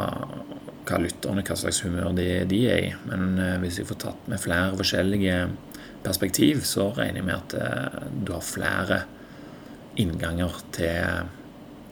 hva 0.87 0.99
lytterne, 1.01 1.43
hva 1.45 1.57
slags 1.57 1.81
humør 1.85 2.11
de, 2.17 2.27
de 2.49 2.61
er 2.69 2.85
i. 2.87 2.93
Men 3.09 3.35
eh, 3.39 3.57
hvis 3.63 3.81
jeg 3.81 3.89
får 3.89 3.99
tatt 4.05 4.31
med 4.31 4.41
flere 4.41 4.77
forskjellige 4.79 5.37
perspektiv, 6.05 6.63
så 6.67 6.89
regner 6.97 7.21
jeg 7.21 7.27
med 7.27 7.37
at 7.37 7.55
eh, 7.59 8.09
du 8.25 8.33
har 8.33 8.45
flere 8.45 9.03
innganger 10.01 10.57
til, 10.73 11.29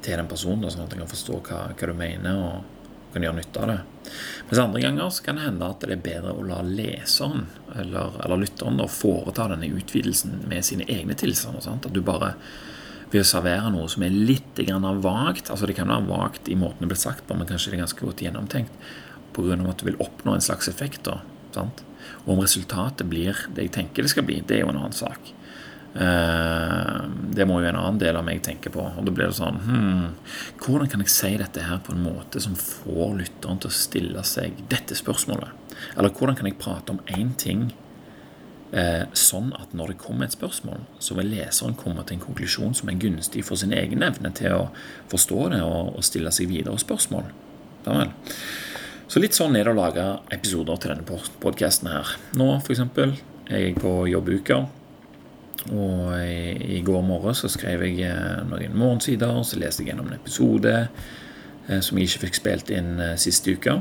til 0.06 0.22
den 0.22 0.30
personen, 0.32 0.70
sånn 0.72 0.88
at 0.88 0.94
du 0.94 1.00
kan 1.02 1.12
forstå 1.12 1.40
hva, 1.50 1.64
hva, 1.74 1.90
du 1.92 1.98
mener 1.98 2.44
og 2.44 2.76
kan 3.14 3.26
gjøre 3.26 3.40
nytte 3.40 3.62
av 3.64 3.72
det. 3.72 3.80
Mens 4.50 4.62
andre 4.64 4.82
ganger 4.82 5.12
så 5.14 5.24
kan 5.26 5.38
det 5.38 5.46
hende 5.46 5.70
at 5.70 5.84
det 5.86 5.96
er 5.96 6.04
bedre 6.06 6.34
å 6.34 6.46
la 6.46 6.60
leseren 6.66 7.48
eller, 7.76 8.18
eller 8.26 8.42
lytteren 8.42 8.82
foreta 8.90 9.48
denne 9.52 9.70
utvidelsen 9.70 10.44
med 10.50 10.66
sine 10.66 10.88
egne 10.90 11.18
tilstander. 11.18 11.64
Sant? 11.66 11.86
At 11.86 11.96
du 11.96 12.02
bare 12.06 12.36
ved 13.10 13.24
å 13.24 13.28
servere 13.28 13.72
noe 13.74 13.90
som 13.90 14.06
er 14.06 14.14
litt 14.14 14.60
vagt. 15.02 15.50
altså 15.50 15.66
Det 15.66 15.78
kan 15.78 15.90
være 15.90 16.10
vagt 16.10 16.50
i 16.50 16.58
måten 16.58 16.86
det 16.86 16.92
blir 16.94 17.02
sagt 17.02 17.28
på, 17.28 17.38
men 17.38 17.48
kanskje 17.50 17.72
det 17.72 17.80
er 17.80 17.86
ganske 17.86 18.06
godt 18.06 18.22
gjennomtenkt 18.22 18.90
pga. 19.34 19.70
at 19.70 19.78
du 19.78 19.86
vil 19.86 20.02
oppnå 20.02 20.36
en 20.36 20.42
slags 20.42 20.68
effekt. 20.68 21.04
da, 21.04 21.22
sant? 21.54 21.84
Og 22.26 22.34
om 22.36 22.42
resultatet 22.42 23.08
blir 23.10 23.36
det 23.56 23.70
jeg 23.70 23.72
tenker 23.72 24.04
det 24.04 24.10
skal 24.14 24.26
bli, 24.26 24.42
det 24.42 24.58
er 24.58 24.66
jo 24.66 24.70
en 24.70 24.82
annen 24.82 24.94
sak. 24.94 25.34
Uh, 25.90 27.10
det 27.34 27.48
må 27.50 27.58
jo 27.64 27.70
en 27.72 27.80
annen 27.80 27.98
del 28.02 28.18
av 28.20 28.26
meg 28.28 28.44
tenke 28.46 28.72
på. 28.74 28.84
Og 28.84 29.06
da 29.08 29.14
blir 29.14 29.32
det 29.32 29.40
sånn 29.40 29.58
hmm, 29.64 30.04
Hvordan 30.62 30.92
kan 30.92 31.02
jeg 31.02 31.10
si 31.10 31.32
dette 31.42 31.66
her 31.66 31.82
på 31.82 31.96
en 31.96 32.04
måte 32.06 32.42
som 32.44 32.54
får 32.58 33.16
lytteren 33.24 33.62
til 33.64 33.72
å 33.72 33.78
stille 33.80 34.26
seg 34.28 34.62
dette 34.70 34.98
spørsmålet? 34.98 35.78
Eller 35.96 36.14
hvordan 36.14 36.38
kan 36.38 36.50
jeg 36.50 36.60
prate 36.62 36.94
om 36.94 37.02
én 37.10 37.34
ting 37.42 37.72
Eh, 38.70 39.08
sånn 39.18 39.48
at 39.58 39.72
når 39.74 39.94
det 39.94 40.02
kommer 40.04 40.28
et 40.28 40.36
spørsmål, 40.36 40.84
så 41.02 41.16
vil 41.18 41.32
leseren 41.32 41.74
komme 41.78 42.04
til 42.06 42.20
en 42.20 42.26
konklusjon 42.28 42.76
som 42.78 42.92
er 42.92 43.00
gunstig 43.02 43.42
for 43.48 43.58
sin 43.58 43.74
egen 43.74 44.06
evne 44.06 44.30
til 44.38 44.54
å 44.54 44.68
forstå 45.10 45.48
det 45.56 45.62
og, 45.66 45.96
og 45.98 46.06
stille 46.06 46.30
seg 46.36 46.52
videre 46.52 46.78
spørsmål. 46.78 47.32
Ja, 47.88 48.06
så 49.10 49.22
litt 49.24 49.34
sånn 49.34 49.58
er 49.58 49.66
det 49.66 49.74
å 49.74 49.80
lage 49.80 50.04
episoder 50.36 50.78
til 50.78 50.94
denne 50.94 51.22
podkasten 51.42 51.90
her. 51.90 52.14
Nå, 52.38 52.52
for 52.62 52.76
eksempel, 52.76 53.16
er 53.50 53.64
jeg 53.64 53.80
på 53.82 54.04
jobbuka. 54.12 54.68
Og 55.68 56.14
i, 56.24 56.78
i 56.78 56.82
går 56.86 57.02
morges 57.04 57.44
så 57.44 57.52
skrev 57.52 57.84
jeg 57.84 58.08
eh, 58.08 58.44
noen 58.48 58.78
morgensider, 58.80 59.42
så 59.44 59.60
leste 59.60 59.84
jeg 59.84 59.92
gjennom 59.92 60.08
en 60.08 60.20
episode 60.20 60.76
eh, 60.80 61.82
som 61.84 62.00
jeg 62.00 62.10
ikke 62.10 62.24
fikk 62.28 62.40
spilt 62.40 62.72
inn 62.74 62.96
eh, 63.04 63.18
siste 63.20 63.58
uka. 63.58 63.80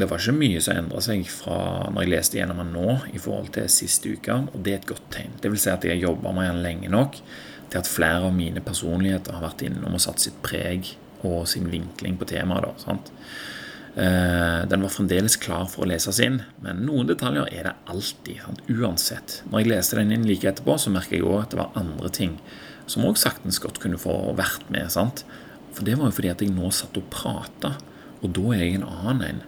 Det 0.00 0.08
var 0.08 0.22
ikke 0.22 0.38
mye 0.38 0.62
som 0.64 0.78
endra 0.80 1.02
seg 1.04 1.26
fra 1.28 1.60
når 1.90 2.06
jeg 2.06 2.12
leste 2.14 2.40
gjennom 2.40 2.62
den 2.62 2.72
nå 2.72 2.96
i 3.12 3.20
forhold 3.20 3.52
til 3.54 3.68
siste 3.72 4.14
uke, 4.16 4.38
og 4.48 4.58
det 4.64 4.72
er 4.72 4.80
et 4.80 4.88
godt 4.88 5.08
tegn. 5.12 5.36
Det 5.42 5.52
vil 5.52 5.60
si 5.60 5.72
at 5.72 5.84
jeg 5.84 5.98
har 5.98 6.08
jobba 6.08 6.32
med 6.36 6.48
den 6.48 6.64
lenge 6.64 6.92
nok 6.92 7.20
til 7.70 7.78
at 7.82 7.90
flere 7.90 8.26
av 8.26 8.34
mine 8.34 8.62
personligheter 8.64 9.36
har 9.36 9.44
vært 9.44 9.66
innom 9.66 9.94
og 9.94 10.02
satt 10.02 10.22
sitt 10.22 10.38
preg 10.42 10.94
og 11.26 11.44
sin 11.50 11.68
vinkling 11.70 12.16
på 12.18 12.28
temaet. 12.30 12.70
Da, 12.86 12.94
eh, 12.94 13.16
den 13.90 14.84
var 14.84 14.92
fremdeles 14.94 15.34
klar 15.42 15.64
for 15.66 15.82
å 15.82 15.88
leses 15.90 16.20
inn, 16.22 16.36
men 16.62 16.84
noen 16.86 17.08
detaljer 17.08 17.48
er 17.50 17.64
det 17.66 17.72
alltid. 17.90 18.38
Sant? 18.44 18.60
Uansett. 18.70 19.40
Når 19.50 19.64
jeg 19.64 19.70
leste 19.72 19.98
den 19.98 20.12
inn 20.14 20.28
like 20.28 20.46
etterpå, 20.46 20.76
så 20.78 20.92
merker 20.94 21.18
jeg 21.18 21.26
òg 21.26 21.40
at 21.40 21.54
det 21.54 21.58
var 21.58 21.74
andre 21.80 22.10
ting 22.14 22.36
som 22.90 23.06
òg 23.08 23.18
saktens 23.18 23.58
godt 23.62 23.80
kunne 23.82 23.98
få 24.00 24.14
vært 24.38 24.70
med. 24.70 24.92
Sant? 24.94 25.24
For 25.74 25.86
det 25.86 25.96
var 25.98 26.10
jo 26.10 26.16
fordi 26.20 26.30
at 26.32 26.44
jeg 26.44 26.54
nå 26.54 26.70
satt 26.74 26.98
og 26.98 27.10
prata, 27.12 27.74
og 28.20 28.34
da 28.36 28.46
er 28.54 28.62
jeg 28.62 28.78
en 28.78 28.86
annen 28.86 29.26
en 29.26 29.42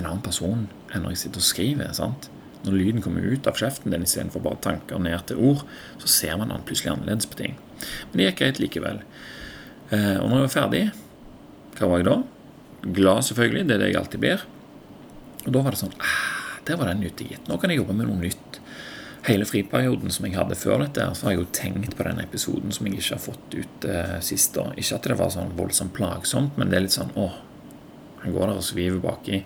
en 0.00 0.06
annen 0.06 0.22
person 0.24 0.68
enn 0.90 1.04
når 1.04 1.14
jeg 1.14 1.22
sitter 1.24 1.42
og 1.42 1.46
skriver. 1.46 1.92
sant? 1.96 2.30
Når 2.64 2.76
lyden 2.76 3.04
kommer 3.04 3.24
ut 3.24 3.46
av 3.48 3.58
kjeften 3.60 3.92
din 3.92 4.04
istedenfor 4.04 4.42
bare 4.44 4.60
tanker 4.64 5.00
ned 5.00 5.26
til 5.28 5.40
ord, 5.50 5.64
så 6.00 6.10
ser 6.12 6.36
man 6.40 6.52
han 6.52 6.64
plutselig 6.66 6.92
annerledes 6.94 7.28
på 7.28 7.38
ting. 7.40 7.56
Men 8.10 8.20
det 8.20 8.28
gikk 8.28 8.40
greit 8.42 8.60
likevel. 8.60 9.00
Eh, 9.90 10.16
og 10.20 10.28
når 10.28 10.36
jeg 10.36 10.46
var 10.46 10.54
ferdig, 10.56 10.82
hva 11.78 11.88
var 11.90 12.02
jeg 12.02 12.08
da? 12.10 12.16
Glad, 12.82 13.26
selvfølgelig. 13.28 13.66
Det 13.68 13.76
er 13.76 13.82
det 13.82 13.90
jeg 13.90 14.00
alltid 14.00 14.22
blir. 14.22 14.46
Og 15.46 15.52
da 15.54 15.62
var 15.64 15.74
det 15.74 15.80
sånn 15.80 15.94
ah, 15.96 16.56
Der 16.68 16.76
var 16.76 16.90
den 16.90 17.00
nyttig, 17.00 17.32
Nå 17.48 17.56
kan 17.60 17.72
jeg 17.72 17.80
jobbe 17.80 17.96
med 17.96 18.08
noe 18.10 18.20
nytt. 18.20 18.60
Hele 19.26 19.44
friperioden 19.48 20.12
som 20.12 20.24
jeg 20.24 20.36
hadde 20.38 20.56
før 20.56 20.80
dette, 20.84 21.04
så 21.16 21.26
har 21.26 21.34
jeg 21.34 21.42
jo 21.42 21.50
tenkt 21.52 21.96
på 21.96 22.06
den 22.06 22.22
episoden 22.22 22.72
som 22.72 22.86
jeg 22.88 22.96
ikke 22.96 23.18
har 23.18 23.22
fått 23.24 23.56
ut 23.56 23.86
eh, 23.88 24.16
sist. 24.24 24.54
da. 24.56 24.70
Ikke 24.80 24.96
at 24.96 25.08
det 25.10 25.18
var 25.20 25.32
sånn 25.34 25.52
voldsomt 25.58 25.92
plagsomt, 25.96 26.56
men 26.56 26.72
det 26.72 26.78
er 26.78 26.86
litt 26.86 26.96
sånn 26.96 27.12
åh, 27.20 27.36
han 28.22 28.36
går 28.36 28.48
der 28.48 28.60
og 28.62 28.64
sviver 28.64 29.02
baki. 29.04 29.42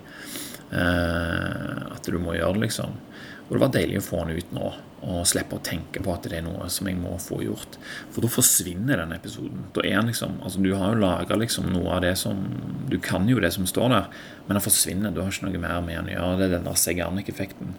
Eh, 0.71 1.95
at 1.95 2.07
du 2.09 2.17
må 2.21 2.35
gjøre 2.37 2.57
det, 2.57 2.67
liksom. 2.67 2.97
Og 3.45 3.53
det 3.53 3.61
var 3.61 3.73
deilig 3.75 3.99
å 3.99 4.05
få 4.07 4.23
den 4.25 4.39
ut 4.39 4.53
nå, 4.55 4.69
og 5.05 5.27
slippe 5.29 5.59
å 5.59 5.63
tenke 5.65 6.01
på 6.01 6.13
at 6.15 6.25
det 6.25 6.39
er 6.39 6.45
noe 6.47 6.65
som 6.73 6.87
jeg 6.89 6.97
må 6.97 7.11
få 7.21 7.43
gjort. 7.43 7.77
For 8.13 8.25
da 8.25 8.31
forsvinner 8.33 9.03
den 9.03 9.13
episoden. 9.13 9.67
Da 9.75 9.83
er 9.85 9.99
den 9.99 10.09
liksom, 10.09 10.39
altså 10.41 10.63
Du 10.65 10.71
har 10.73 10.95
jo 10.95 11.03
laga 11.03 11.37
liksom 11.37 11.69
noe 11.69 11.93
av 11.93 12.01
det 12.01 12.15
som 12.17 12.41
Du 12.89 12.97
kan 12.97 13.29
jo 13.29 13.37
det 13.39 13.53
som 13.53 13.67
står 13.69 13.93
der, 13.93 14.09
men 14.47 14.57
den 14.57 14.65
forsvinner. 14.65 15.13
Du 15.13 15.21
har 15.21 15.29
ikke 15.29 15.45
noe 15.45 15.61
mer 15.61 15.85
med 15.85 15.99
den 15.99 16.09
å 16.09 16.15
gjøre. 16.15 16.39
Det 16.39 16.47
er 16.47 16.55
den 16.57 16.67
der 16.71 16.81
Segarnik-effekten. 16.81 17.77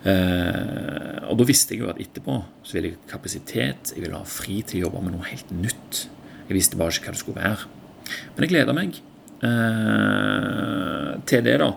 Eh, 0.00 1.18
og 1.26 1.36
da 1.40 1.50
visste 1.50 1.74
jeg 1.74 1.82
jo 1.82 1.90
at 1.90 1.98
etterpå 2.00 2.38
så 2.62 2.78
ville 2.78 2.92
jeg 2.92 3.00
ha 3.02 3.10
kapasitet, 3.10 3.90
jeg 3.92 4.00
ville 4.00 4.16
ha 4.16 4.24
fri 4.24 4.62
til 4.64 4.80
å 4.80 4.86
jobbe 4.86 5.02
med 5.04 5.18
noe 5.18 5.28
helt 5.28 5.50
nytt. 5.52 6.06
Jeg 6.46 6.56
visste 6.56 6.78
bare 6.78 6.94
ikke 6.94 7.10
hva 7.10 7.18
det 7.18 7.24
skulle 7.24 7.42
være. 7.42 7.70
Men 8.36 8.46
jeg 8.46 8.54
gleder 8.54 8.76
meg. 8.76 9.02
Eh, 9.40 11.12
til 11.30 11.44
det, 11.46 11.56
da. 11.62 11.70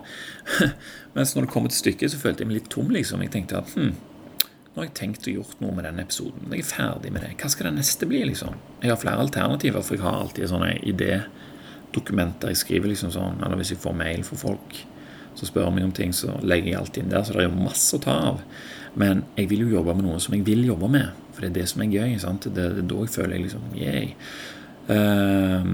Mens 1.14 1.34
når 1.34 1.46
det 1.46 1.52
kommer 1.52 1.72
til 1.72 1.80
stykket, 1.80 2.12
så 2.12 2.20
følte 2.20 2.44
jeg 2.44 2.50
meg 2.50 2.60
litt 2.60 2.72
tom, 2.72 2.90
liksom. 2.92 3.22
Jeg 3.24 3.32
tenkte 3.34 3.60
at 3.60 3.72
hm, 3.76 3.92
nå 4.74 4.82
har 4.82 4.88
jeg 4.88 4.96
tenkt 4.98 5.28
å 5.30 5.36
gjort 5.36 5.60
noe 5.62 5.76
med 5.76 5.86
den 5.86 6.02
episoden. 6.02 6.48
Jeg 6.50 6.64
er 6.64 6.70
ferdig 6.72 7.12
med 7.14 7.22
det. 7.22 7.36
Hva 7.38 7.50
skal 7.52 7.70
det 7.70 7.76
neste 7.76 8.08
bli? 8.10 8.24
liksom? 8.26 8.56
Jeg 8.82 8.90
har 8.90 8.98
flere 8.98 9.22
alternativer, 9.22 9.84
for 9.86 9.96
jeg 9.96 10.02
har 10.02 10.18
alltid 10.18 10.50
sånne 10.50 10.72
idédokumenter 10.82 12.50
jeg 12.50 12.62
skriver. 12.64 12.90
liksom 12.90 13.12
sånn, 13.14 13.38
Eller 13.44 13.60
hvis 13.60 13.70
jeg 13.76 13.82
får 13.84 13.94
mail 13.94 14.24
fra 14.26 14.40
folk 14.40 14.80
som 15.34 15.46
spør 15.46 15.70
meg 15.70 15.86
om 15.86 15.94
ting, 15.94 16.12
så 16.12 16.34
legger 16.42 16.72
jeg 16.72 16.80
alt 16.80 16.98
inn 16.98 17.12
der. 17.12 17.22
Så 17.22 17.36
det 17.36 17.44
er 17.44 17.48
jo 17.48 17.62
masse 17.62 17.94
å 17.94 18.02
ta 18.02 18.18
av. 18.32 18.42
Men 18.98 19.22
jeg 19.38 19.48
vil 19.50 19.62
jo 19.62 19.76
jobbe 19.78 19.94
med 19.94 20.08
noe 20.08 20.18
som 20.22 20.34
jeg 20.34 20.42
vil 20.46 20.66
jobbe 20.66 20.90
med, 20.90 21.22
for 21.34 21.42
det 21.42 21.52
er 21.52 21.56
det 21.60 21.68
som 21.70 21.82
er 21.82 21.94
gøy. 21.94 22.18
sant? 22.18 22.50
Det, 22.50 22.66
er 22.66 22.82
da 22.82 22.98
jeg 23.06 23.14
føler 23.14 23.36
jeg 23.36 23.46
liksom 23.46 23.78
yeah. 23.78 24.10
Uh, 24.84 25.64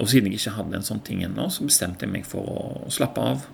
og 0.00 0.08
siden 0.08 0.30
jeg 0.32 0.40
ikke 0.40 0.54
hadde 0.56 0.78
en 0.78 0.86
sånn 0.86 1.02
ting 1.04 1.20
ennå, 1.26 1.50
så 1.52 1.66
bestemte 1.66 2.06
jeg 2.06 2.14
meg 2.14 2.28
for 2.28 2.48
å 2.48 2.92
slappe 2.92 3.20
av. 3.20 3.44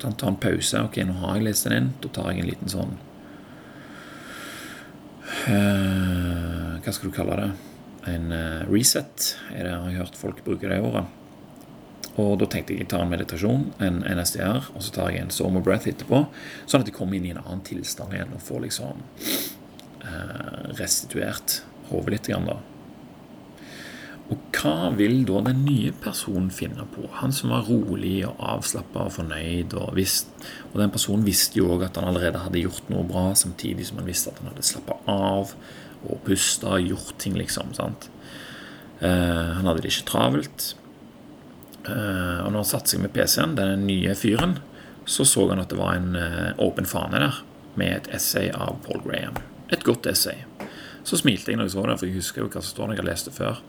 Ta 0.00 0.28
en 0.28 0.40
pause. 0.40 0.80
Ok, 0.88 0.98
nå 1.06 1.16
har 1.20 1.38
jeg 1.38 1.48
lest 1.48 1.68
den 1.68 1.76
inn. 1.78 1.90
Da 2.02 2.10
tar 2.12 2.32
jeg 2.32 2.42
en 2.42 2.48
liten 2.50 2.72
sånn 2.72 2.96
uh, 5.48 6.80
Hva 6.82 6.92
skal 6.92 7.10
du 7.10 7.14
kalle 7.14 7.38
det? 7.40 7.50
En 8.14 8.32
uh, 8.34 8.64
reset, 8.68 9.34
er 9.54 9.64
det 9.64 9.70
jeg 9.70 9.84
har 9.84 10.00
hørt 10.02 10.18
folk 10.18 10.42
bruke 10.46 10.68
det 10.68 10.80
ordet. 10.84 11.06
Og 12.20 12.36
da 12.38 12.46
tenkte 12.46 12.74
jeg 12.74 12.84
jeg 12.84 12.90
tar 12.92 13.02
en 13.02 13.10
meditasjon, 13.10 13.64
en 13.82 14.02
NSDR, 14.06 14.68
og 14.76 14.84
så 14.86 14.92
tar 14.94 15.10
jeg 15.10 15.24
en 15.24 15.32
summer 15.34 15.64
breath 15.64 15.88
etterpå. 15.90 16.24
Sånn 16.66 16.84
at 16.84 16.90
jeg 16.90 16.96
kommer 16.96 17.18
inn 17.18 17.26
i 17.26 17.32
en 17.34 17.42
annen 17.42 17.64
tilstand 17.66 18.14
igjen 18.14 18.36
og 18.36 18.44
får 18.44 18.62
liksom 18.68 19.02
uh, 20.04 20.62
restituert 20.78 21.62
hodet 21.90 22.14
litt. 22.14 22.30
Grann, 22.30 22.46
da. 22.50 22.60
Og 24.32 24.40
hva 24.56 24.88
vil 24.96 25.18
da 25.28 25.42
den 25.44 25.64
nye 25.66 25.92
personen 26.00 26.48
finne 26.54 26.86
på? 26.94 27.04
Han 27.20 27.34
som 27.36 27.52
var 27.52 27.66
rolig 27.68 28.22
og 28.24 28.38
avslappa 28.40 29.04
og 29.08 29.16
fornøyd. 29.18 29.76
Og, 29.76 29.90
visst, 29.98 30.30
og 30.72 30.78
den 30.80 30.92
personen 30.94 31.26
visste 31.26 31.60
jo 31.60 31.68
òg 31.74 31.84
at 31.88 32.00
han 32.00 32.08
allerede 32.08 32.40
hadde 32.46 32.62
gjort 32.62 32.88
noe 32.92 33.04
bra, 33.08 33.26
samtidig 33.36 33.90
som 33.90 34.00
han 34.00 34.08
visste 34.08 34.32
at 34.32 34.40
han 34.40 34.52
hadde 34.52 34.64
slappa 34.64 34.96
av 35.10 35.52
og 36.04 36.20
pusta 36.24 36.76
og 36.76 36.88
gjort 36.88 37.18
ting, 37.20 37.36
liksom. 37.40 37.72
sant? 37.76 38.08
Eh, 39.00 39.50
han 39.58 39.68
hadde 39.68 39.84
det 39.84 39.92
ikke 39.92 40.08
travelt. 40.08 40.70
Eh, 41.84 42.40
og 42.44 42.48
når 42.48 42.62
han 42.62 42.70
satte 42.70 42.94
seg 42.94 43.04
med 43.04 43.12
PC-en, 43.12 43.56
den 43.58 43.84
nye 43.88 44.16
fyren, 44.16 44.58
så 45.04 45.26
så 45.28 45.50
han 45.50 45.60
at 45.60 45.72
det 45.72 45.80
var 45.80 45.98
en 45.98 46.16
eh, 46.16 46.54
åpen 46.64 46.88
fane 46.88 47.20
der 47.20 47.42
med 47.76 47.92
et 47.92 48.10
essay 48.16 48.48
av 48.48 48.80
Paul 48.86 49.02
Graham. 49.04 49.36
Et 49.72 49.84
godt 49.84 50.06
essay. 50.08 50.46
Så 51.04 51.18
smilte 51.20 51.52
jeg 51.52 51.60
når 51.60 51.68
jeg 51.68 51.76
så 51.76 51.86
det, 51.88 51.98
for 52.00 52.08
jeg 52.08 52.20
husker 52.20 52.44
jo 52.44 52.48
hva 52.48 52.62
som 52.62 52.72
står 52.72 52.88
når 52.88 52.96
jeg 52.96 53.04
har 53.04 53.10
lest 53.10 53.28
det 53.28 53.36
før. 53.36 53.60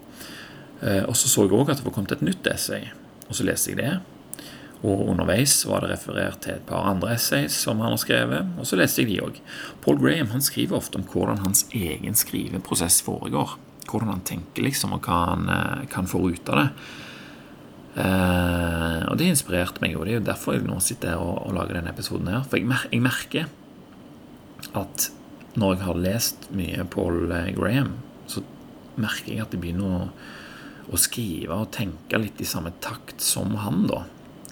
Eh, 0.85 1.03
og 1.09 1.15
så 1.17 1.31
så 1.31 1.47
jeg 1.47 1.55
òg 1.57 1.71
at 1.71 1.81
det 1.81 1.87
var 1.87 1.95
kommet 1.95 2.13
et 2.13 2.25
nytt 2.25 2.45
essay, 2.51 2.91
og 3.25 3.33
så 3.37 3.47
leste 3.47 3.73
jeg 3.73 3.81
det. 3.81 3.93
Og 4.85 5.07
underveis 5.09 5.63
var 5.65 5.81
det 5.81 5.95
referert 5.95 6.43
til 6.43 6.59
et 6.59 6.67
par 6.67 6.85
andre 6.85 7.15
essays 7.15 7.55
som 7.57 7.79
han 7.81 7.95
har 7.95 8.01
skrevet, 8.01 8.51
og 8.59 8.67
så 8.69 8.77
leste 8.77 9.01
jeg 9.01 9.13
de 9.13 9.23
òg. 9.25 9.39
Paul 9.81 9.97
Graham 10.01 10.29
han 10.35 10.45
skriver 10.45 10.77
ofte 10.77 10.99
om 10.99 11.07
hvordan 11.09 11.41
hans 11.41 11.65
egen 11.73 12.17
skriveprosess 12.17 12.99
foregår. 13.05 13.57
Hvordan 13.89 14.13
han 14.13 14.23
tenker, 14.27 14.65
liksom, 14.65 14.93
og 14.97 15.07
hva 15.07 15.23
han 15.31 15.49
eh, 15.49 15.83
kan 15.89 16.09
få 16.09 16.21
ut 16.29 16.53
av 16.53 16.61
det. 16.61 16.69
Uh, 17.95 19.07
og 19.07 19.13
det 19.15 19.29
inspirerte 19.31 19.79
meg, 19.79 19.93
og 19.95 20.03
det 20.03 20.11
er 20.11 20.17
jo 20.17 20.25
derfor 20.27 20.57
jeg 20.57 20.65
nå 20.67 20.81
sitter 20.83 21.13
her 21.13 21.21
og, 21.23 21.45
og 21.47 21.53
lager 21.55 21.77
denne 21.77 21.93
episoden 21.93 22.27
her. 22.27 22.41
For 22.43 22.59
jeg, 22.59 22.67
mer 22.67 22.81
jeg 22.91 22.99
merker 23.05 23.45
at 24.75 25.05
når 25.55 25.77
jeg 25.77 25.85
har 25.85 26.01
lest 26.03 26.49
mye 26.51 26.83
Paul 26.91 27.31
Graham, 27.55 27.93
så 28.27 28.43
merker 28.99 29.31
jeg 29.31 29.45
at 29.45 29.55
det 29.55 29.61
begynner 29.63 29.93
å 29.95 30.09
å 30.91 30.99
skrive 31.01 31.57
og 31.57 31.71
tenke 31.73 32.19
litt 32.21 32.41
i 32.41 32.47
samme 32.47 32.73
takt 32.83 33.23
som 33.23 33.55
han, 33.63 33.85
da. 33.89 34.03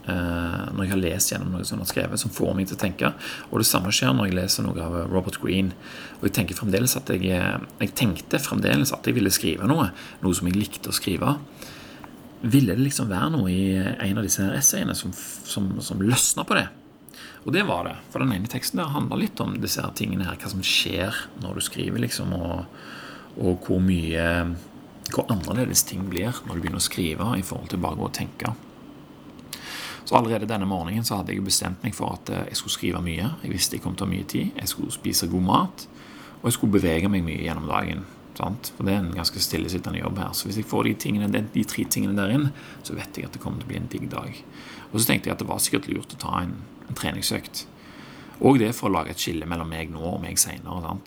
Eh, 0.04 0.64
når 0.76 0.84
jeg 0.84 0.92
har 0.92 1.00
lest 1.00 1.32
gjennom 1.32 1.54
noe 1.54 1.64
som 1.64 1.78
han 1.78 1.86
har 1.86 1.92
skrevet, 1.94 2.20
som 2.20 2.34
får 2.34 2.56
meg 2.58 2.68
til 2.68 2.76
å 2.76 2.82
tenke. 2.82 3.12
Og 3.52 3.62
det 3.62 3.68
samme 3.70 3.94
skjer 3.96 4.12
når 4.16 4.30
jeg 4.30 4.38
leser 4.42 4.66
noe 4.66 4.84
av 4.84 4.98
Robert 5.12 5.40
Green. 5.40 5.72
Og 6.20 6.28
jeg 6.28 6.36
tenker 6.40 6.60
fremdeles 6.60 6.98
at 7.00 7.12
jeg, 7.14 7.24
eh, 7.32 7.68
jeg 7.86 7.96
tenkte 7.96 8.42
fremdeles 8.44 8.92
at 8.96 9.08
jeg 9.08 9.16
ville 9.16 9.32
skrive 9.32 9.70
noe, 9.70 9.92
noe 10.26 10.36
som 10.36 10.50
jeg 10.50 10.60
likte 10.60 10.92
å 10.92 10.98
skrive. 10.98 11.38
Ville 12.44 12.76
det 12.76 12.84
liksom 12.84 13.08
være 13.08 13.32
noe 13.38 13.52
i 13.52 13.78
en 13.80 14.20
av 14.20 14.28
disse 14.28 14.44
essayene 14.58 14.96
som, 14.96 15.14
som, 15.16 15.78
som 15.80 16.04
løsna 16.04 16.44
på 16.44 16.60
det? 16.60 16.68
Og 17.46 17.56
det 17.56 17.64
var 17.68 17.88
det. 17.88 17.96
For 18.12 18.20
den 18.20 18.34
ene 18.36 18.52
teksten 18.52 18.82
der 18.82 18.92
handler 18.92 19.22
litt 19.24 19.40
om 19.44 19.56
disse 19.64 19.84
her 19.84 19.96
tingene 19.96 20.28
her, 20.28 20.36
hva 20.40 20.52
som 20.52 20.64
skjer 20.64 21.16
når 21.44 21.60
du 21.60 21.64
skriver, 21.64 22.04
liksom, 22.04 22.36
og, 22.36 22.68
og 23.40 23.68
hvor 23.68 23.80
mye 23.84 24.28
hvor 25.12 25.28
annerledes 25.32 25.84
ting 25.88 26.06
blir 26.10 26.38
når 26.46 26.56
du 26.56 26.62
begynner 26.62 26.82
å 26.82 26.86
skrive 26.86 27.34
i 27.38 27.44
forhold 27.46 27.74
til 27.74 27.82
bare 27.84 28.06
å 28.06 28.14
tenke. 28.14 28.54
Så 30.04 30.18
allerede 30.18 30.48
denne 30.50 30.68
morgenen 30.68 31.06
så 31.08 31.20
hadde 31.20 31.34
jeg 31.34 31.44
bestemt 31.46 31.84
meg 31.84 31.96
for 31.96 32.18
at 32.18 32.32
eh, 32.32 32.48
jeg 32.52 32.60
skulle 32.60 32.76
skrive 32.76 33.04
mye. 33.04 33.30
Jeg 33.44 33.54
visste 33.54 33.78
jeg 33.78 33.84
kom 33.86 33.96
til 33.96 34.06
å 34.06 34.10
ha 34.10 34.14
mye 34.16 34.28
tid. 34.28 34.52
Jeg 34.60 34.72
skulle 34.72 34.92
spise 34.92 35.30
god 35.32 35.46
mat. 35.48 35.86
Og 36.42 36.50
jeg 36.50 36.58
skulle 36.58 36.76
bevege 36.76 37.12
meg 37.12 37.24
mye 37.24 37.40
gjennom 37.46 37.70
dagen. 37.72 38.04
Sant? 38.36 38.74
For 38.76 38.88
det 38.88 38.96
er 38.96 39.04
en 39.04 39.16
ganske 39.16 39.40
stillesittende 39.46 40.02
jobb 40.02 40.20
her. 40.20 40.34
Så 40.36 40.50
hvis 40.50 40.60
jeg 40.60 40.68
får 40.68 40.90
de, 40.90 40.94
tingene, 41.06 41.30
de, 41.32 41.66
tre 41.70 41.86
tingene 41.88 42.18
der 42.18 42.34
inn, 42.36 42.50
så 42.84 42.98
vet 42.98 43.16
jeg 43.16 43.30
at 43.30 43.38
det 43.38 43.44
kommer 43.44 43.62
til 43.62 43.70
å 43.70 43.72
bli 43.72 43.80
en 43.80 43.92
digg 43.92 44.10
dag. 44.12 44.40
Og 44.92 45.00
så 45.00 45.08
tenkte 45.08 45.30
jeg 45.30 45.38
at 45.38 45.44
det 45.44 45.50
var 45.50 45.64
sikkert 45.64 45.88
lurt 45.92 46.18
å 46.18 46.22
ta 46.26 46.42
en, 46.42 46.58
en 46.90 47.00
treningsøkt. 47.00 47.66
Og 48.44 48.60
det 48.60 48.74
for 48.76 48.90
å 48.90 48.98
lage 48.98 49.14
et 49.14 49.22
skille 49.22 49.48
mellom 49.48 49.70
meg 49.72 49.94
nå 49.94 50.04
og 50.16 50.24
meg 50.26 50.42
seinere 50.42 50.98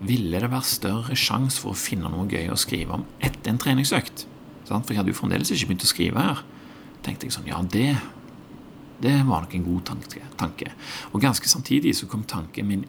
ville 0.00 0.40
det 0.40 0.50
være 0.50 0.68
større 0.68 1.16
sjanse 1.18 1.60
for 1.62 1.72
å 1.72 1.78
finne 1.78 2.10
noe 2.12 2.28
gøy 2.30 2.50
å 2.52 2.58
skrive 2.60 2.98
om 2.98 3.06
etter 3.20 3.52
en 3.52 3.60
treningsøkt. 3.62 4.26
For 4.66 4.90
jeg 4.90 4.98
hadde 4.98 5.12
jo 5.12 5.18
fremdeles 5.18 5.52
ikke 5.54 5.70
begynt 5.70 5.86
å 5.86 5.90
skrive 5.90 6.26
her. 6.28 6.44
tenkte 7.06 7.28
jeg 7.28 7.36
sånn, 7.36 7.46
ja, 7.46 7.60
det, 7.62 7.92
det 9.04 9.14
var 9.28 9.44
nok 9.44 9.54
en 9.54 9.66
god 9.66 9.92
tanke. 10.40 10.72
Og 11.12 11.22
ganske 11.22 11.48
samtidig 11.48 11.94
så 11.94 12.08
kom 12.10 12.24
tanken 12.26 12.66
min 12.66 12.86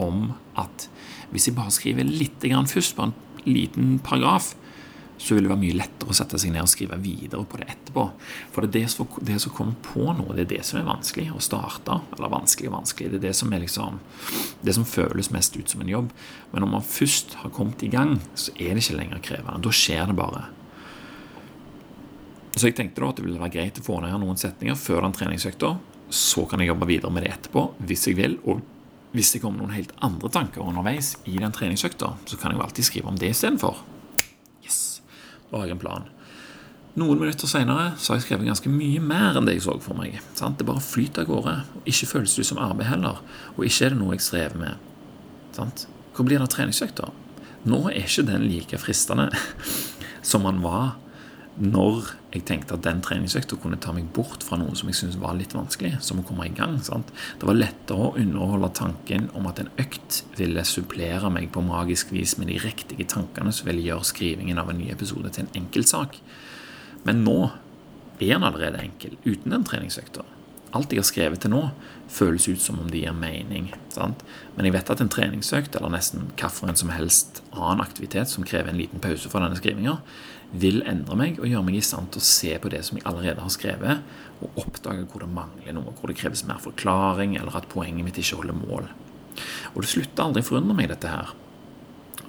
om 0.00 0.32
at 0.58 0.88
hvis 1.30 1.46
jeg 1.46 1.54
bare 1.54 1.70
skriver 1.70 2.08
litt 2.08 2.42
først, 2.42 2.96
på 2.96 3.02
en 3.06 3.14
liten 3.46 3.98
paragraf, 4.02 4.56
så 5.20 5.34
vil 5.36 5.44
det 5.44 5.50
være 5.52 5.60
mye 5.60 5.76
lettere 5.76 6.12
å 6.12 6.16
sette 6.16 6.38
seg 6.40 6.54
ned 6.54 6.64
og 6.64 6.70
skrive 6.72 6.96
videre 7.02 7.44
på 7.44 7.58
det 7.60 7.66
etterpå. 7.74 8.06
For 8.54 8.64
det 8.64 8.80
er 8.80 8.86
det 9.28 9.36
som, 9.42 9.52
kommer 9.52 9.76
på 9.84 10.06
noe, 10.16 10.32
det 10.36 10.46
er 10.46 10.52
det 10.54 10.60
som 10.64 10.78
er 10.80 10.86
vanskelig 10.88 11.26
å 11.36 11.42
starte. 11.44 11.98
Eller 12.16 12.32
vanskelig 12.32 12.70
og 12.70 12.78
vanskelig. 12.78 13.10
Det 13.12 13.20
er 13.20 13.26
det 13.26 13.34
som 13.36 13.52
er 13.52 13.60
liksom 13.60 13.98
Det 14.64 14.74
som 14.76 14.88
føles 14.88 15.30
mest 15.32 15.56
ut 15.56 15.68
som 15.68 15.84
en 15.84 15.92
jobb. 15.92 16.08
Men 16.52 16.64
når 16.64 16.72
man 16.72 16.88
først 16.88 17.36
har 17.42 17.52
kommet 17.52 17.84
i 17.84 17.92
gang, 17.92 18.16
så 18.34 18.54
er 18.56 18.72
det 18.72 18.86
ikke 18.86 18.96
lenger 18.96 19.22
krevende. 19.28 19.60
Da 19.60 19.74
skjer 19.76 20.08
det 20.08 20.16
bare. 20.16 20.42
Så 22.56 22.70
jeg 22.70 22.78
tenkte 22.80 23.04
da 23.04 23.12
at 23.12 23.20
det 23.20 23.28
ville 23.28 23.40
være 23.40 23.56
greit 23.58 23.78
å 23.78 23.84
få 23.84 24.00
ned 24.00 24.16
noen 24.24 24.40
setninger 24.40 24.80
før 24.80 25.04
den 25.04 25.16
treningsøkta. 25.20 25.74
Så 26.08 26.48
kan 26.48 26.64
jeg 26.64 26.72
jobbe 26.72 26.88
videre 26.88 27.12
med 27.12 27.28
det 27.28 27.36
etterpå 27.36 27.68
hvis 27.84 28.08
jeg 28.08 28.16
vil. 28.18 28.40
Og 28.48 28.64
hvis 29.12 29.36
det 29.36 29.44
kommer 29.44 29.60
noen 29.60 29.76
helt 29.76 29.92
andre 30.00 30.32
tanker 30.32 30.64
underveis 30.64 31.18
i 31.28 31.36
den 31.36 31.52
treningsøkta, 31.52 32.14
så 32.24 32.40
kan 32.40 32.54
jeg 32.54 32.60
jo 32.60 32.68
alltid 32.70 32.88
skrive 32.88 33.12
om 33.12 33.20
det 33.20 33.34
istedenfor. 33.34 33.84
Har 35.50 35.70
en 35.70 35.82
plan. 35.82 36.08
Noen 36.98 37.20
minutter 37.20 37.46
senere 37.46 37.92
så 37.98 38.12
har 38.12 38.18
jeg 38.18 38.26
skrevet 38.26 38.48
ganske 38.50 38.70
mye 38.72 39.00
mer 39.02 39.38
enn 39.38 39.46
det 39.46 39.56
jeg 39.56 39.64
så 39.68 39.76
for 39.82 39.98
meg. 39.98 40.18
Sant? 40.34 40.58
Det 40.58 40.66
bare 40.66 40.82
flyter 40.82 41.22
av 41.22 41.30
gårde. 41.30 41.54
og 41.78 41.90
Ikke 41.90 42.08
føles 42.10 42.34
det 42.38 42.46
som 42.48 42.58
arbeid 42.62 42.90
heller. 42.90 43.20
Og 43.56 43.66
ikke 43.66 43.86
er 43.86 43.94
det 43.94 44.00
noe 44.00 44.16
jeg 44.16 44.26
strever 44.26 44.58
med. 44.58 44.88
Sant? 45.56 45.86
Hvor 46.16 46.26
blir 46.26 46.40
det 46.40 46.48
av 46.48 46.52
treningsøkta? 46.56 47.12
Nå 47.70 47.84
er 47.90 48.02
ikke 48.02 48.26
den 48.26 48.48
like 48.50 48.80
fristende 48.82 49.28
som 50.30 50.42
man 50.46 50.60
var 50.64 50.96
når 51.60 52.14
jeg 52.32 52.46
tenkte 52.48 52.76
at 52.76 52.84
den 52.86 53.02
treningsøkta 53.04 53.58
kunne 53.60 53.78
ta 53.82 53.92
meg 53.92 54.06
bort 54.16 54.44
fra 54.46 54.56
noe 54.56 54.72
som 54.78 54.88
jeg 54.88 54.96
syntes 54.96 55.18
var 55.20 55.36
litt 55.36 55.52
vanskelig, 55.52 55.98
som 56.04 56.22
å 56.22 56.24
komme 56.24 56.46
i 56.48 56.54
gang. 56.56 56.78
Sant? 56.84 57.12
Det 57.40 57.48
var 57.48 57.58
lettere 57.58 58.06
å 58.06 58.14
underholde 58.16 58.72
tanken 58.78 59.28
om 59.36 59.48
at 59.50 59.60
en 59.60 59.68
økt 59.82 60.22
ville 60.38 60.64
supplere 60.64 61.28
meg 61.32 61.50
på 61.52 61.64
magisk 61.66 62.14
vis 62.16 62.38
med 62.40 62.48
de 62.48 62.58
riktige 62.64 63.08
tankene 63.12 63.52
som 63.52 63.68
ville 63.68 63.84
gjøre 63.84 64.08
skrivingen 64.08 64.62
av 64.62 64.72
en 64.72 64.80
ny 64.80 64.88
episode 64.94 65.32
til 65.34 65.44
en 65.46 65.62
enkel 65.62 65.84
sak. 65.88 66.16
Men 67.04 67.24
nå 67.26 67.38
er 68.20 68.36
den 68.36 68.44
allerede 68.48 68.80
enkel, 68.80 69.16
uten 69.26 69.52
den 69.52 69.64
treningsøkta. 69.68 70.24
Alt 70.76 70.92
jeg 70.94 71.00
har 71.00 71.08
skrevet 71.08 71.40
til 71.42 71.50
nå, 71.50 71.64
føles 72.10 72.46
ut 72.46 72.60
som 72.62 72.78
om 72.78 72.90
det 72.90 73.02
gir 73.02 73.14
mening. 73.16 73.72
Sant? 73.90 74.22
Men 74.54 74.68
jeg 74.68 74.76
vet 74.76 74.92
at 74.92 75.00
en 75.02 75.10
treningsøkt, 75.10 75.76
eller 75.76 75.90
nesten 75.96 76.28
hvilken 76.38 76.78
som 76.78 76.92
helst 76.94 77.40
annen 77.50 77.82
aktivitet 77.82 78.30
som 78.30 78.46
krever 78.46 78.70
en 78.70 78.78
liten 78.78 79.02
pause 79.02 79.30
fra 79.32 79.42
denne 79.42 79.58
skrivinga, 79.58 79.96
vil 80.50 80.80
endre 80.88 81.16
meg 81.18 81.38
og 81.38 81.46
gjøre 81.46 81.62
meg 81.66 81.78
i 81.78 81.84
stand 81.84 82.10
til 82.10 82.22
å 82.22 82.26
se 82.26 82.56
på 82.58 82.70
det 82.72 82.82
som 82.86 82.98
jeg 82.98 83.06
allerede 83.06 83.44
har 83.44 83.52
skrevet, 83.54 84.02
og 84.40 84.58
oppdage 84.58 85.06
hvor 85.10 85.22
det 85.22 85.30
mangler 85.30 85.76
noe, 85.76 85.94
hvor 85.98 86.10
det 86.10 86.18
kreves 86.18 86.42
mer 86.48 86.58
forklaring, 86.62 87.36
eller 87.38 87.56
at 87.60 87.68
poenget 87.70 88.06
mitt 88.06 88.18
ikke 88.18 88.40
holder 88.40 88.58
mål. 88.58 88.88
Og 89.74 89.82
det 89.82 89.92
slutter 89.92 90.24
aldri 90.24 90.42
å 90.42 90.48
forundre 90.48 90.76
meg, 90.76 90.90
dette 90.90 91.12
her. 91.12 91.34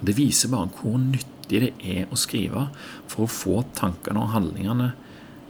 Det 0.02 0.14
viser 0.18 0.52
bare 0.52 0.70
hvor 0.76 0.98
nyttig 1.00 1.62
det 1.62 1.72
er 1.84 2.10
å 2.10 2.18
skrive 2.18 2.68
for 3.10 3.26
å 3.26 3.30
få 3.30 3.56
tankene 3.76 4.22
og 4.22 4.32
handlingene, 4.36 4.92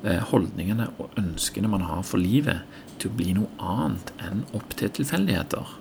eh, 0.05 0.23
holdningene 0.33 0.89
og 0.99 1.13
ønskene 1.21 1.71
man 1.71 1.85
har 1.89 2.03
for 2.07 2.21
livet, 2.21 2.65
til 2.99 3.11
å 3.11 3.17
bli 3.19 3.33
noe 3.37 3.51
annet 3.59 4.13
enn 4.23 4.45
opp 4.57 4.77
til 4.79 4.93
tilfeldigheter. 4.95 5.77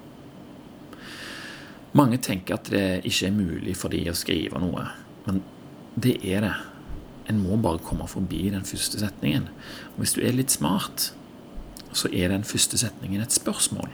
Mange 1.97 2.17
tenker 2.23 2.55
at 2.55 2.69
det 2.71 3.03
ikke 3.07 3.27
er 3.27 3.35
mulig 3.35 3.75
for 3.77 3.91
de 3.91 4.05
å 4.09 4.15
skrive 4.15 4.59
noe, 4.63 4.87
men 5.27 5.41
det 5.99 6.19
er 6.23 6.45
det. 6.45 6.53
En 7.31 7.39
må 7.39 7.55
bare 7.63 7.79
komme 7.83 8.07
forbi 8.11 8.49
den 8.51 8.67
første 8.67 8.99
setningen. 8.99 9.47
Og 9.93 10.03
hvis 10.03 10.15
du 10.17 10.21
er 10.25 10.35
litt 10.35 10.51
smart, 10.51 11.11
så 11.95 12.11
er 12.11 12.31
den 12.31 12.43
første 12.47 12.79
setningen 12.79 13.23
et 13.23 13.35
spørsmål. 13.35 13.91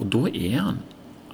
Og 0.00 0.10
da 0.10 0.26
er 0.30 0.58
han 0.58 0.82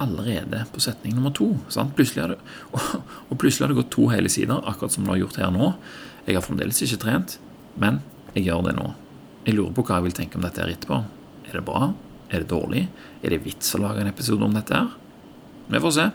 allerede 0.01 0.63
på 0.73 0.81
setning 0.81 1.15
nummer 1.17 1.33
to. 1.33 1.53
Plutselig 1.97 2.29
det, 2.33 2.37
og, 2.71 2.81
og, 3.29 3.37
plutselig 3.37 3.65
har 3.65 3.73
det 3.73 3.81
gått 3.83 3.93
to 3.93 4.07
hele 4.13 4.29
sider, 4.33 4.61
akkurat 4.65 4.93
som 4.93 5.05
du 5.05 5.13
har 5.13 5.21
gjort 5.21 5.41
her 5.41 5.53
nå. 5.53 5.73
Jeg 6.27 6.37
har 6.37 6.45
fremdeles 6.45 6.81
ikke 6.85 7.01
trent, 7.05 7.37
men 7.81 8.01
jeg 8.35 8.47
gjør 8.49 8.67
det 8.69 8.77
nå. 8.77 8.91
Jeg 9.45 9.57
lurer 9.57 9.75
på 9.75 9.85
hva 9.85 9.99
jeg 9.99 10.09
vil 10.09 10.17
tenke 10.21 10.37
om 10.37 10.45
dette 10.45 10.61
her 10.61 10.73
etterpå. 10.73 11.01
Er 11.49 11.57
det 11.57 11.65
bra? 11.67 11.91
Er 12.31 12.43
det 12.43 12.51
dårlig? 12.51 12.85
Er 13.21 13.33
det 13.33 13.41
vits 13.45 13.73
å 13.75 13.81
lage 13.81 14.03
en 14.03 14.11
episode 14.11 14.45
om 14.45 14.53
dette 14.55 14.77
her? 14.77 14.93
Vi 15.71 15.81
får 15.81 15.95
se. 15.97 16.07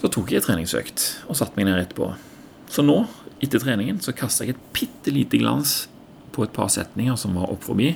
Så 0.00 0.10
tok 0.12 0.32
jeg 0.32 0.44
treningsøkt 0.44 1.06
og 1.26 1.38
satte 1.38 1.58
meg 1.58 1.68
ned 1.68 1.82
etterpå. 1.82 2.10
Så 2.70 2.84
nå, 2.84 3.02
etter 3.42 3.62
treningen, 3.62 4.00
så 4.02 4.14
kasta 4.16 4.46
jeg 4.46 4.56
et 4.56 4.64
bitte 4.74 5.12
lite 5.14 5.38
glans 5.40 5.84
på 6.36 6.44
et 6.44 6.52
par 6.52 6.68
setninger 6.72 7.16
som 7.16 7.36
var 7.38 7.48
opp 7.52 7.64
forbi, 7.64 7.94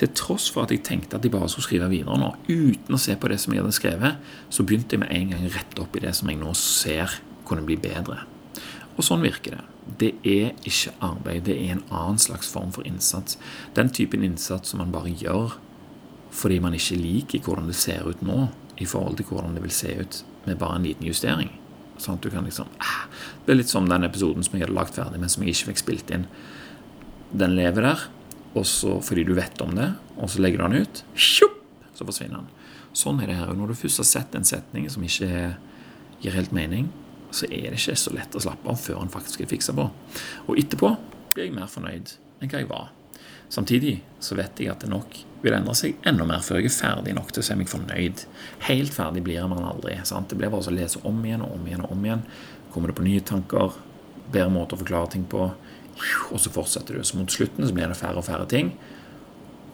til 0.00 0.12
tross 0.16 0.48
for 0.52 0.64
at 0.64 0.72
jeg 0.72 0.84
tenkte 0.86 1.18
at 1.18 1.26
jeg 1.26 1.34
bare 1.34 1.50
skulle 1.52 1.66
skrive 1.66 1.90
videre 1.92 2.16
nå. 2.20 2.30
Uten 2.48 2.96
å 2.96 3.00
se 3.00 3.16
på 3.20 3.28
det 3.28 3.38
som 3.42 3.52
jeg 3.52 3.60
hadde 3.62 3.76
skrevet, 3.76 4.30
så 4.48 4.64
begynte 4.64 4.96
jeg 4.96 5.02
med 5.04 5.12
en 5.12 5.34
gang 5.34 5.44
rett 5.52 5.82
opp 5.82 5.98
i 5.98 6.04
det 6.06 6.14
som 6.16 6.30
jeg 6.32 6.40
nå 6.40 6.54
ser 6.58 7.18
kunne 7.48 7.66
bli 7.68 7.76
bedre. 7.80 8.22
Og 8.96 9.04
sånn 9.04 9.24
virker 9.24 9.58
det. 9.58 9.66
Det 9.98 10.10
er 10.28 10.52
ikke 10.68 10.94
arbeid, 11.02 11.44
det 11.48 11.56
er 11.58 11.74
en 11.74 11.86
annen 11.90 12.20
slags 12.22 12.48
form 12.52 12.72
for 12.74 12.86
innsats. 12.88 13.38
Den 13.76 13.90
typen 13.92 14.24
innsats 14.24 14.72
som 14.72 14.82
man 14.82 14.94
bare 14.94 15.12
gjør 15.12 15.58
fordi 16.32 16.62
man 16.64 16.72
ikke 16.72 16.96
liker 16.96 17.42
hvordan 17.44 17.66
det 17.68 17.76
ser 17.76 18.06
ut 18.08 18.22
nå, 18.24 18.46
i 18.80 18.86
forhold 18.88 19.18
til 19.18 19.26
hvordan 19.28 19.52
det 19.52 19.66
vil 19.66 19.74
se 19.74 19.90
ut 20.00 20.22
med 20.46 20.56
bare 20.62 20.78
en 20.78 20.86
liten 20.86 21.04
justering. 21.04 21.50
Sånn 22.02 22.18
at 22.18 22.24
du 22.24 22.32
kan 22.32 22.46
liksom 22.46 22.66
ah, 22.82 23.04
Det 23.44 23.54
er 23.54 23.60
litt 23.60 23.70
som 23.70 23.86
den 23.86 24.06
episoden 24.06 24.42
som 24.42 24.56
jeg 24.56 24.66
hadde 24.66 24.74
lagt 24.74 24.96
ferdig, 24.98 25.20
men 25.22 25.30
som 25.30 25.44
jeg 25.44 25.54
ikke 25.54 25.70
fikk 25.70 25.82
spilt 25.84 26.12
inn 26.14 26.26
den 27.32 27.54
lever 27.56 27.86
der, 27.86 28.00
og 28.52 28.66
fordi 29.06 29.22
du 29.24 29.32
vet 29.32 29.60
om 29.64 29.70
det, 29.72 29.86
og 30.20 30.28
så 30.28 30.42
legger 30.44 30.60
du 30.60 30.74
den 30.74 30.84
ut, 30.84 30.98
så 31.16 32.04
forsvinner 32.04 32.42
den. 32.42 32.50
Sånn 32.92 33.22
er 33.24 33.30
det 33.30 33.38
her. 33.38 33.54
Når 33.56 33.72
du 33.72 33.78
først 33.78 34.02
har 34.02 34.08
sett 34.10 34.34
en 34.36 34.44
setning 34.44 34.90
som 34.92 35.04
ikke 35.06 35.54
gir 36.20 36.36
helt 36.36 36.52
mening, 36.52 36.90
så 37.32 37.48
er 37.48 37.70
det 37.72 37.80
ikke 37.80 37.96
så 37.96 38.12
lett 38.12 38.36
å 38.36 38.42
slappe 38.44 38.68
av 38.68 38.80
før 38.80 39.00
en 39.00 39.12
faktisk 39.12 39.40
er 39.40 39.48
fiksa 39.48 39.72
på. 39.76 39.86
Og 40.44 40.60
etterpå 40.60 40.92
blir 41.32 41.48
jeg 41.48 41.56
mer 41.56 41.70
fornøyd 41.72 42.12
enn 42.42 42.52
hva 42.52 42.60
jeg 42.60 42.68
var. 42.68 42.90
Samtidig 43.52 43.98
så 44.22 44.36
vet 44.38 44.60
jeg 44.62 44.70
at 44.72 44.80
det 44.80 44.88
nok 44.88 45.18
vil 45.42 45.52
endre 45.56 45.74
seg 45.76 45.98
enda 46.08 46.24
mer 46.24 46.40
før 46.44 46.62
jeg 46.62 46.70
er 46.70 46.76
ferdig 46.76 47.12
nok 47.18 47.34
til 47.34 47.42
å 47.42 47.46
se 47.46 47.56
meg 47.58 47.68
fornøyd. 47.68 48.22
Helt 48.68 48.94
ferdig 48.94 49.24
blir 49.26 49.44
man 49.50 49.66
aldri. 49.68 49.98
sant? 50.08 50.30
Det 50.30 50.38
blir 50.40 50.52
bare 50.52 50.70
å 50.70 50.72
lese 50.72 51.02
om 51.08 51.18
igjen 51.26 51.44
og 51.44 51.58
om 51.58 51.66
igjen 51.68 51.84
og 51.84 51.92
om 51.92 52.06
igjen. 52.06 52.22
Kommer 52.72 52.88
det 52.88 52.96
på 52.96 53.04
nye 53.04 53.20
tanker, 53.28 53.76
bedre 54.32 54.54
måter 54.54 54.78
å 54.78 54.80
forklare 54.80 55.12
ting 55.12 55.28
på, 55.28 55.50
og 56.30 56.40
så 56.40 56.54
fortsetter 56.54 56.96
du. 56.96 57.04
Så 57.04 57.20
mot 57.20 57.30
slutten 57.30 57.68
så 57.68 57.76
blir 57.76 57.92
det 57.92 57.98
færre 57.98 58.22
og 58.22 58.28
færre 58.30 58.48
ting. 58.48 58.72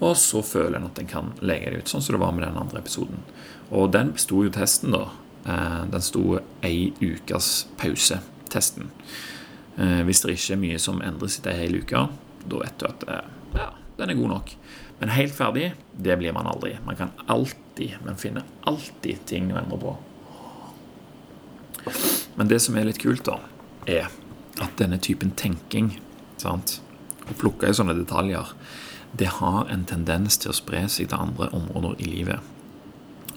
Og 0.01 0.17
så 0.19 0.43
føler 0.43 0.81
en 0.81 0.91
at 0.91 0.99
en 0.99 1.11
kan 1.11 1.33
legge 1.39 1.71
det 1.71 1.85
ut, 1.85 1.93
sånn 1.93 2.03
som 2.03 2.17
det 2.17 2.23
var 2.23 2.35
med 2.35 2.49
den 2.49 2.59
andre 2.59 2.83
episoden. 2.83 3.23
Og 3.71 3.93
den 3.95 4.11
besto 4.17 4.43
jo 4.47 4.55
testen, 4.55 4.95
da. 4.95 5.07
Eh, 5.47 5.81
den 5.95 6.03
sto 6.03 6.41
ei 6.67 6.91
ukes 6.99 7.69
pause, 7.79 8.19
testen. 8.51 8.91
Eh, 9.79 10.03
hvis 10.07 10.23
det 10.25 10.35
ikke 10.35 10.55
er 10.57 10.65
mye 10.67 10.83
som 10.83 11.03
endres 11.05 11.39
etter 11.39 11.55
ei 11.55 11.67
hel 11.67 11.83
uke, 11.83 12.09
da 12.49 12.63
vet 12.63 12.79
du 12.79 12.87
at 12.91 13.11
eh, 13.11 13.35
ja, 13.55 13.71
den 13.99 14.13
er 14.13 14.19
god 14.19 14.33
nok. 14.35 14.53
Men 14.99 15.15
helt 15.15 15.35
ferdig, 15.35 15.73
det 15.95 16.19
blir 16.19 16.35
man 16.35 16.49
aldri. 16.51 16.75
Man 16.87 16.99
kan 16.99 17.15
alltid, 17.27 17.99
men 18.05 18.19
finner 18.19 18.47
alltid 18.67 19.25
ting 19.31 19.53
å 19.55 19.61
endre 19.61 19.79
på. 19.83 19.95
Men 22.39 22.51
det 22.51 22.61
som 22.63 22.77
er 22.77 22.89
litt 22.89 23.01
kult, 23.03 23.25
da, 23.27 23.39
er 23.89 24.11
at 24.59 24.75
denne 24.79 24.99
typen 25.01 25.31
tenking 25.39 25.95
Sant? 26.39 26.77
Å 27.27 27.35
plukke 27.35 27.67
i 27.67 27.75
sånne 27.75 27.97
detaljer 27.99 28.53
det 29.19 29.31
har 29.39 29.69
en 29.73 29.85
tendens 29.89 30.37
til 30.39 30.53
å 30.53 30.57
spre 30.57 30.85
seg 30.93 31.09
til 31.11 31.19
andre 31.19 31.49
områder 31.57 31.97
i 32.05 32.11
livet. 32.13 32.45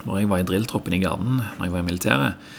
Når 0.04 0.18
jeg 0.20 0.30
var 0.30 0.42
i 0.42 0.46
drilltroppen 0.46 0.96
i 0.96 1.00
Garden, 1.02 1.40
når 1.56 1.66
jeg 1.66 1.72
var 1.72 1.82
i 1.82 1.86
militæret, 1.86 2.52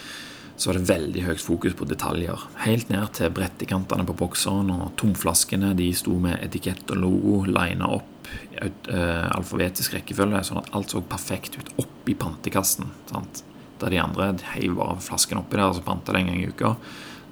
så 0.56 0.70
var 0.70 0.78
det 0.78 0.88
veldig 0.88 1.22
høyt 1.26 1.42
fokus 1.42 1.74
på 1.74 1.86
detaljer. 1.90 2.42
Helt 2.62 2.90
ned 2.92 3.08
til 3.18 3.32
brettekantene 3.34 4.06
på 4.06 4.14
bokseren 4.18 4.70
og 4.70 4.92
tomflaskene. 5.00 5.72
De 5.78 5.88
sto 5.96 6.14
med 6.22 6.38
etikett 6.44 6.90
og 6.94 7.00
logo 7.02 7.40
lina 7.48 7.90
opp 7.96 8.28
i 8.54 8.68
uh, 8.90 9.30
alfabetisk 9.34 9.96
rekkefølge, 9.96 10.44
sånn 10.46 10.62
at 10.62 10.70
alt 10.76 10.94
så 10.94 11.02
perfekt 11.06 11.58
ut 11.58 11.72
oppi 11.82 12.14
pantekassen. 12.18 12.92
Sant? 13.10 13.42
Der 13.82 13.90
de 13.90 13.98
andre 14.00 14.30
heiv 14.54 14.78
bare 14.78 15.02
flasken 15.02 15.42
oppi 15.42 15.58
der 15.58 15.72
og 15.72 15.80
så 15.80 15.82
panta 15.86 16.14
det 16.14 16.22
en 16.22 16.30
gang 16.30 16.44
i 16.44 16.52
uka. 16.54 16.74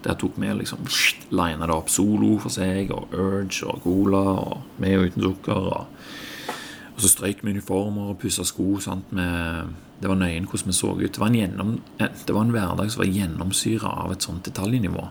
Der 0.03 0.19
tok 0.19 0.35
vi 0.43 0.51
liksom 0.59 0.83
lina 1.31 1.69
det 1.69 1.77
opp 1.77 1.91
solo 1.95 2.35
for 2.43 2.51
seg, 2.51 2.91
og 2.91 3.15
Urge 3.15 3.71
og 3.71 3.85
Cola, 3.85 4.25
og 4.43 4.83
med 4.83 4.99
og 4.99 5.13
uten 5.13 5.29
sukker. 5.29 5.71
Og, 5.77 6.51
og 6.93 6.99
så 6.99 7.13
strøyk 7.13 7.47
vi 7.47 7.55
uniformer 7.55 8.11
og 8.11 8.19
pussa 8.19 8.43
sko. 8.47 8.75
Sant, 8.83 9.15
med, 9.15 9.71
det 10.03 10.11
var 10.11 10.19
nøyen 10.19 10.49
hvordan 10.51 10.73
vi 10.73 10.75
så 10.75 10.93
ut. 10.99 11.07
Det 11.07 11.21
var, 11.23 11.31
en, 11.31 11.39
gjennom, 11.39 11.75
det 11.99 12.35
var 12.35 12.43
en 12.43 12.55
hverdag 12.55 12.91
som 12.91 13.05
var 13.05 13.13
gjennomsyra 13.15 13.93
av 14.05 14.15
et 14.15 14.27
sånt 14.27 14.49
detaljnivå. 14.49 15.05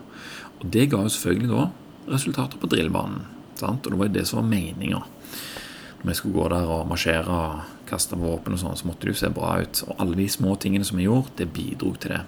Og 0.60 0.66
det 0.74 0.90
ga 0.92 1.00
jo 1.00 1.12
selvfølgelig 1.14 1.52
da 1.52 1.68
resultater 2.12 2.60
på 2.60 2.68
drillbanen. 2.68 3.24
Sant? 3.56 3.86
Og 3.86 3.94
det 3.94 4.00
var 4.00 4.10
jo 4.10 4.16
det 4.18 4.26
som 4.28 4.42
var 4.42 4.50
meninga. 4.50 5.00
Når 6.02 6.10
vi 6.10 6.18
skulle 6.18 6.36
gå 6.36 6.48
der 6.52 6.70
og 6.76 6.90
marsjere 6.90 7.38
og 7.38 7.86
kaste 7.88 8.18
våpen 8.18 8.56
og 8.56 8.60
sånn, 8.60 8.76
så 8.76 8.88
måtte 8.88 9.06
det 9.06 9.14
jo 9.14 9.20
se 9.22 9.32
bra 9.32 9.54
ut. 9.62 9.82
Og 9.86 10.02
alle 10.02 10.18
de 10.18 10.28
små 10.34 10.56
tingene 10.60 10.86
som 10.86 11.00
vi 11.00 11.06
gjorde, 11.06 11.36
det 11.40 11.48
bidro 11.54 11.94
til 11.96 12.16
det. 12.16 12.22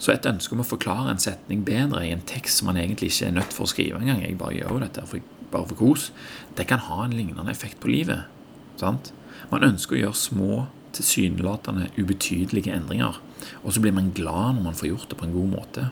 Så 0.00 0.14
et 0.14 0.28
ønske 0.28 0.56
om 0.56 0.62
å 0.64 0.68
forklare 0.68 1.12
en 1.12 1.20
setning 1.20 1.66
bedre 1.66 2.06
i 2.06 2.14
en 2.14 2.24
tekst 2.24 2.60
som 2.60 2.70
man 2.70 2.78
egentlig 2.80 3.10
ikke 3.10 3.28
er 3.28 3.36
nødt 3.36 3.52
for 3.52 3.66
å 3.66 3.72
skrive 3.72 4.00
engang, 4.00 4.22
jeg 4.24 4.38
bare 4.40 4.56
gjør 4.56 4.72
jo 4.72 4.82
dette 4.86 5.04
for, 5.10 5.32
bare 5.52 5.68
for 5.68 5.80
kos, 5.82 6.06
det 6.56 6.64
kan 6.70 6.80
ha 6.86 7.02
en 7.04 7.16
lignende 7.16 7.52
effekt 7.52 7.80
på 7.82 7.90
livet. 7.92 8.24
Sant? 8.80 9.12
Man 9.50 9.66
ønsker 9.66 9.98
å 9.98 10.04
gjøre 10.06 10.16
små, 10.16 10.62
tilsynelatende 10.96 11.90
ubetydelige 11.98 12.74
endringer, 12.74 13.20
og 13.62 13.72
så 13.72 13.82
blir 13.82 13.94
man 13.96 14.12
glad 14.14 14.56
når 14.56 14.62
man 14.68 14.78
får 14.78 14.90
gjort 14.90 15.10
det 15.10 15.18
på 15.20 15.28
en 15.28 15.36
god 15.36 15.50
måte. 15.54 15.90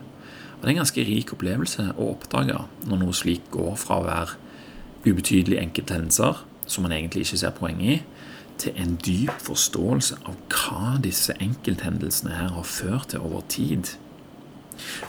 Og 0.59 0.61
Det 0.61 0.67
er 0.67 0.75
en 0.75 0.81
ganske 0.83 1.05
rik 1.07 1.33
opplevelse 1.33 1.85
å 1.95 2.09
oppdage 2.13 2.57
når 2.87 2.99
noe 2.99 3.15
slik 3.15 3.45
går 3.51 3.77
fra 3.79 4.01
å 4.01 4.07
være 4.07 4.35
ubetydelige 5.07 5.61
enkelthendelser, 5.63 6.43
som 6.67 6.83
man 6.83 6.91
egentlig 6.91 7.23
ikke 7.23 7.39
ser 7.39 7.55
poeng 7.55 7.79
i, 7.81 8.01
til 8.59 8.75
en 8.75 8.97
dyp 8.99 9.39
forståelse 9.39 10.19
av 10.27 10.35
hva 10.51 10.97
disse 10.99 11.33
enkelthendelsene 11.39 12.35
her 12.35 12.51
har 12.57 12.67
ført 12.67 13.13
til 13.13 13.23
over 13.23 13.45
tid. 13.47 13.93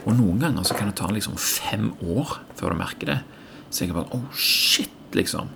Og 0.04 0.14
noen 0.18 0.38
ganger 0.42 0.66
så 0.66 0.76
kan 0.78 0.90
det 0.90 0.98
ta 1.00 1.10
liksom 1.10 1.34
fem 1.34 1.90
år 1.98 2.38
før 2.58 2.74
du 2.74 2.80
merker 2.80 3.10
det. 3.10 3.18
Så 3.70 3.84
jeg 3.84 3.94
bare 3.94 4.10
Oh, 4.14 4.30
shit, 4.34 4.90
liksom. 5.12 5.50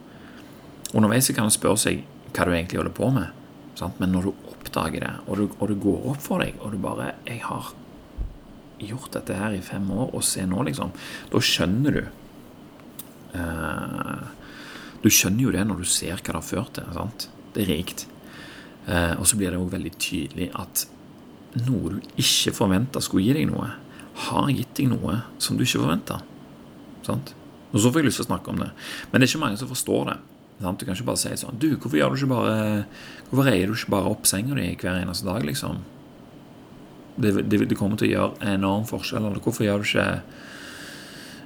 Underveis 0.94 1.30
kan 1.34 1.46
man 1.46 1.54
spørre 1.54 1.78
seg 1.78 2.04
hva 2.34 2.46
du 2.46 2.52
egentlig 2.54 2.78
holder 2.80 2.94
på 2.94 3.10
med. 3.14 3.30
Sant? 3.74 3.98
Men 4.00 4.12
når 4.12 4.22
du 4.22 4.32
oppdager 4.52 5.00
det, 5.00 5.14
og, 5.26 5.36
du, 5.36 5.48
og 5.58 5.68
det 5.68 5.80
går 5.82 6.06
opp 6.12 6.20
for 6.22 6.38
deg, 6.44 6.54
og 6.60 6.72
du 6.72 6.78
bare 6.78 7.14
'Jeg 7.26 7.40
har 7.42 7.72
gjort 8.78 9.12
dette 9.12 9.34
her 9.34 9.52
i 9.52 9.60
fem 9.60 9.90
år, 9.90 10.14
og 10.14 10.22
se 10.24 10.40
nå', 10.46 10.64
liksom. 10.64 10.92
Da 11.30 11.38
skjønner 11.38 11.92
du 11.92 12.04
Eh, 13.34 14.22
Du 15.02 15.10
skjønner 15.10 15.42
jo 15.42 15.50
det 15.52 15.66
når 15.66 15.82
du 15.82 15.84
ser 15.84 16.14
hva 16.16 16.22
det 16.24 16.32
har 16.34 16.40
ført 16.42 16.72
til. 16.74 16.84
sant? 16.94 17.28
Det 17.52 17.62
er 17.62 17.76
rikt. 17.76 18.06
Eh, 18.86 19.14
og 19.18 19.26
så 19.26 19.36
blir 19.36 19.50
det 19.50 19.58
òg 19.58 19.70
veldig 19.70 19.92
tydelig 19.98 20.50
at 20.54 20.86
noe 21.66 21.90
du 21.90 22.00
ikke 22.16 22.54
forventa 22.54 23.00
skulle 23.02 23.24
gi 23.24 23.34
deg 23.34 23.50
noe, 23.50 23.68
har 24.14 24.48
gitt 24.48 24.74
deg 24.74 24.88
noe 24.88 25.22
som 25.38 25.56
du 25.58 25.64
ikke 25.64 25.82
forventa. 25.82 26.22
Og 27.08 27.80
så 27.80 27.90
får 27.90 28.00
jeg 28.00 28.04
lyst 28.06 28.16
til 28.22 28.24
å 28.24 28.30
snakke 28.32 28.48
om 28.48 28.62
det. 28.62 28.70
Men 29.12 29.20
det 29.20 29.28
er 29.28 29.32
ikke 29.34 29.44
mange 29.44 29.58
som 29.58 29.68
forstår 29.68 30.06
det. 30.06 30.18
Sant? 30.62 30.78
Du 30.78 30.86
kan 30.86 30.94
ikke 30.94 31.08
bare 31.08 31.20
si 31.20 31.32
sånn 31.36 31.58
Du, 31.58 31.72
hvorfor 31.74 31.98
gjør 31.98 32.14
du 32.14 32.20
ikke 32.20 32.30
bare 32.30 32.54
Hvorfor 33.26 33.48
reier 33.48 33.66
du 33.66 33.74
ikke 33.74 33.94
bare 33.96 34.12
opp 34.12 34.28
senga 34.30 34.54
di 34.54 34.68
hver 34.78 35.00
eneste 35.00 35.26
dag, 35.26 35.42
liksom? 35.46 35.82
Det, 37.16 37.32
det, 37.46 37.60
det, 37.70 37.78
kommer 37.78 37.98
til 37.98 38.08
å 38.08 38.12
gjøre 38.12 38.54
enorm 38.54 38.86
forskjell. 38.88 39.22
Eller 39.22 39.42
hvorfor 39.42 39.66
gjør 39.66 39.82
du 39.82 39.86
ikke 39.86 40.06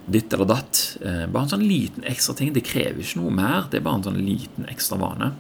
ditt 0.09 0.33
eller 0.33 0.49
datt? 0.49 0.81
Eh, 1.05 1.27
bare 1.29 1.45
en 1.45 1.53
sånn 1.53 1.65
liten 1.69 2.07
ekstra 2.09 2.35
ting. 2.37 2.55
Det 2.57 2.65
krever 2.65 3.05
ikke 3.05 3.21
noe 3.21 3.35
mer. 3.37 3.69
Det 3.69 3.81
er 3.81 3.85
bare 3.85 4.01
en 4.01 4.07
sånn 4.09 4.21
liten 4.21 4.69
ekstra 4.73 4.97
vane. 5.01 5.31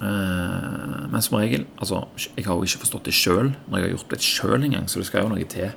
Eh, 0.00 1.00
men 1.12 1.24
som 1.24 1.36
regel 1.36 1.66
altså, 1.76 2.06
Jeg 2.32 2.46
har 2.46 2.56
jo 2.56 2.64
ikke 2.64 2.84
forstått 2.86 3.10
det 3.10 3.16
sjøl 3.16 3.50
når 3.50 3.74
jeg 3.74 3.84
har 3.84 3.92
gjort 3.92 4.14
det 4.14 4.22
sjøl 4.24 4.64
engang, 4.64 4.88
så 4.88 5.02
det 5.02 5.10
skal 5.10 5.26
jo 5.26 5.34
noe 5.34 5.48
til 5.52 5.68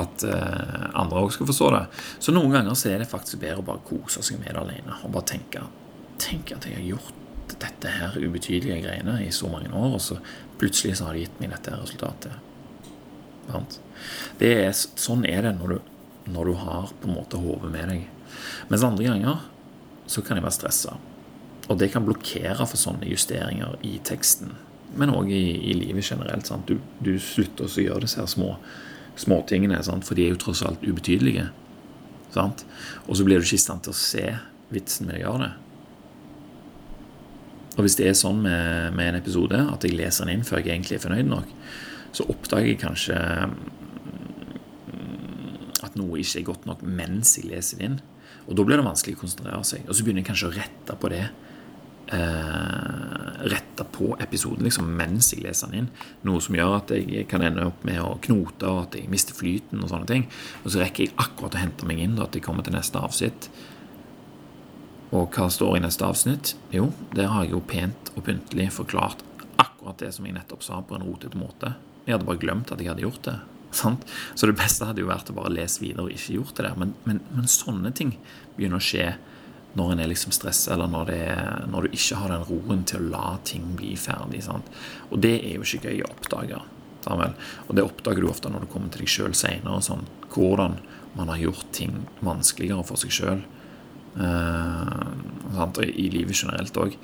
at 0.00 0.22
uh, 0.22 0.84
andre 0.94 1.18
òg 1.18 1.32
skal 1.34 1.48
forstå 1.48 1.68
det. 1.74 1.82
Så 2.22 2.30
noen 2.30 2.52
ganger 2.54 2.76
så 2.78 2.92
er 2.92 3.02
det 3.02 3.10
faktisk 3.10 3.40
bedre 3.42 3.58
å 3.58 3.66
bare 3.66 3.82
kose 3.82 4.22
seg 4.22 4.38
med 4.38 4.54
det 4.54 4.60
alene 4.62 5.00
og 5.02 5.10
bare 5.16 5.26
tenke 5.32 5.64
Tenk 6.20 6.52
at 6.54 6.68
jeg 6.68 6.76
har 6.76 6.86
gjort 6.86 7.16
dette 7.60 7.92
her 7.92 8.16
ubetydelige 8.20 8.82
greiene 8.84 9.18
i 9.24 9.30
så 9.34 9.48
mange 9.50 9.72
år, 9.74 9.96
og 9.96 10.02
så 10.04 10.18
plutselig 10.60 10.98
så 10.98 11.08
har 11.08 11.16
det 11.16 11.26
gitt 11.26 11.40
meg 11.42 11.52
dette 11.54 11.76
resultatet. 11.76 12.36
Det 14.38 14.50
er, 14.62 14.72
sånn 14.72 15.24
er 15.26 15.42
det 15.48 15.54
når 15.58 15.72
du, 15.72 15.78
når 16.30 16.50
du 16.50 16.58
har 16.60 16.92
på 17.00 17.08
en 17.08 17.16
måte 17.16 17.40
hodet 17.40 17.72
med 17.72 17.90
deg. 17.90 18.04
Mens 18.70 18.84
andre 18.86 19.08
ganger 19.08 19.40
så 20.10 20.22
kan 20.26 20.38
jeg 20.38 20.46
være 20.46 20.58
stressa. 20.58 20.96
Og 21.70 21.78
det 21.78 21.90
kan 21.92 22.06
blokkere 22.06 22.66
for 22.66 22.78
sånne 22.78 23.08
justeringer 23.10 23.76
i 23.86 23.96
teksten, 24.06 24.54
men 24.98 25.12
òg 25.14 25.30
i, 25.30 25.44
i, 25.70 25.74
livet 25.78 26.06
generelt. 26.06 26.50
Du, 26.66 26.78
du 26.98 27.12
slutter 27.22 27.66
å 27.66 27.84
gjøre 27.84 28.04
disse 28.06 28.18
her 28.18 28.30
små 28.30 28.56
småtingene, 29.20 29.78
for 29.84 30.16
de 30.16 30.24
er 30.24 30.34
jo 30.34 30.40
tross 30.40 30.64
alt 30.66 30.82
ubetydelige. 30.82 31.50
Sant? 32.34 32.64
Og 33.06 33.18
så 33.18 33.26
blir 33.26 33.38
du 33.38 33.46
ikke 33.46 33.58
i 33.58 33.62
stand 33.62 33.84
til 33.84 33.94
å 33.94 33.98
se 33.98 34.24
vitsen 34.70 35.10
med 35.10 35.18
å 35.18 35.22
gjøre 35.24 35.42
det. 35.44 35.52
Og 37.76 37.84
hvis 37.86 37.96
det 38.00 38.06
er 38.10 38.16
sånn 38.18 38.40
med, 38.44 38.94
med, 38.96 39.12
en 39.12 39.20
episode 39.20 39.58
at 39.62 39.84
jeg 39.86 39.96
leser 39.98 40.26
den 40.26 40.40
inn 40.40 40.46
før 40.46 40.62
jeg 40.62 40.74
egentlig 40.74 40.98
er 40.98 41.04
fornøyd 41.04 41.28
nok, 41.30 41.48
så 42.16 42.26
oppdager 42.32 42.72
jeg 42.72 42.80
kanskje 42.82 43.18
mm, 43.46 43.60
at 45.86 45.98
noe 45.98 46.18
ikke 46.20 46.40
er 46.40 46.48
godt 46.48 46.66
nok 46.68 46.82
mens 46.82 47.36
jeg 47.38 47.50
leser 47.52 47.78
det 47.78 47.86
inn. 47.90 48.00
Og 48.50 48.56
da 48.58 48.66
blir 48.66 48.80
det 48.80 48.88
vanskelig 48.88 49.14
å 49.16 49.22
konsentrere 49.22 49.62
seg. 49.66 49.86
Og 49.86 49.94
så 49.94 50.02
begynner 50.02 50.24
jeg 50.24 50.30
kanskje 50.32 50.50
å 50.50 50.56
rette 50.56 50.96
på 50.98 51.10
det. 51.12 51.24
Eh, 52.10 53.26
rette 53.52 53.84
på 53.94 54.16
episoden 54.18 54.66
liksom, 54.66 54.88
mens 54.98 55.28
jeg 55.30 55.44
leser 55.44 55.70
den 55.70 55.84
inn. 55.84 55.90
Noe 56.26 56.42
som 56.42 56.56
gjør 56.58 56.80
at 56.80 56.90
jeg 56.96 57.28
kan 57.30 57.44
ende 57.46 57.68
opp 57.70 57.84
med 57.86 58.00
å 58.02 58.16
knote, 58.24 58.66
og 58.66 58.88
at 58.88 58.98
jeg 58.98 59.10
mister 59.12 59.36
flyten 59.38 59.84
og 59.84 59.92
sånne 59.92 60.10
ting. 60.10 60.26
Og 60.64 60.72
så 60.72 60.82
rekker 60.82 61.06
jeg 61.06 61.14
akkurat 61.14 61.54
å 61.54 61.62
hente 61.62 61.86
meg 61.86 62.02
inn 62.02 62.18
da, 62.18 62.26
at 62.26 62.34
jeg 62.34 62.42
kommer 62.42 62.66
til 62.66 62.74
neste 62.74 62.98
avsnitt. 62.98 63.46
Og 65.10 65.34
hva 65.34 65.48
står 65.50 65.78
i 65.78 65.82
neste 65.82 66.06
avsnitt? 66.06 66.54
Jo, 66.74 66.90
der 67.16 67.32
har 67.32 67.46
jeg 67.46 67.56
jo 67.56 67.64
pent 67.66 68.12
og 68.14 68.24
pyntelig 68.28 68.68
forklart 68.76 69.24
akkurat 69.60 69.98
det 69.98 70.12
som 70.14 70.26
jeg 70.26 70.36
nettopp 70.36 70.62
sa, 70.64 70.78
på 70.86 70.96
en 70.96 71.06
rotete 71.06 71.38
måte. 71.38 71.74
Jeg 72.06 72.14
hadde 72.14 72.28
bare 72.28 72.40
glemt 72.42 72.70
at 72.70 72.80
jeg 72.80 72.92
hadde 72.92 73.04
gjort 73.04 73.24
det. 73.26 73.38
Sant? 73.74 74.06
Så 74.34 74.48
det 74.50 74.58
beste 74.58 74.86
hadde 74.86 75.02
jo 75.02 75.10
vært 75.10 75.30
å 75.30 75.36
bare 75.36 75.52
lese 75.54 75.82
videre 75.82 76.06
og 76.06 76.14
ikke 76.14 76.38
gjort 76.38 76.56
det 76.58 76.66
der. 76.66 76.78
Men, 76.78 76.94
men, 77.06 77.20
men 77.34 77.50
sånne 77.50 77.92
ting 77.96 78.14
begynner 78.56 78.80
å 78.80 78.86
skje 78.86 79.12
når 79.78 79.92
en 79.92 80.02
er 80.02 80.10
liksom 80.10 80.34
stressa, 80.34 80.72
eller 80.74 80.90
når, 80.90 81.12
er, 81.14 81.42
når, 81.70 81.86
du 81.86 81.94
ikke 81.94 82.18
har 82.18 82.32
den 82.32 82.46
roen 82.48 82.80
til 82.90 83.04
å 83.04 83.10
la 83.12 83.26
ting 83.46 83.68
bli 83.78 83.92
ferdig. 84.00 84.42
Sant? 84.46 84.66
Og 85.10 85.22
det 85.22 85.36
er 85.38 85.58
jo 85.58 85.66
ikke 85.66 85.90
gøy 85.90 86.02
å 86.02 86.10
oppdage. 86.10 86.62
Sammen. 87.00 87.36
Og 87.68 87.76
det 87.78 87.84
oppdager 87.86 88.20
du 88.20 88.28
ofte 88.28 88.50
når 88.52 88.66
du 88.66 88.72
kommer 88.72 88.90
til 88.92 89.06
deg 89.06 89.12
sjøl 89.12 89.36
seinere. 89.38 89.78
Sånn, 89.84 90.02
hvordan 90.34 90.76
man 91.16 91.30
har 91.32 91.40
gjort 91.40 91.70
ting 91.74 92.02
vanskeligere 92.26 92.84
for 92.86 93.00
seg 93.00 93.14
sjøl. 93.14 93.46
Uh, 94.16 95.60
og 95.60 95.78
i 95.84 96.08
livet 96.12 96.34
generelt 96.36 96.76
òg. 96.80 96.96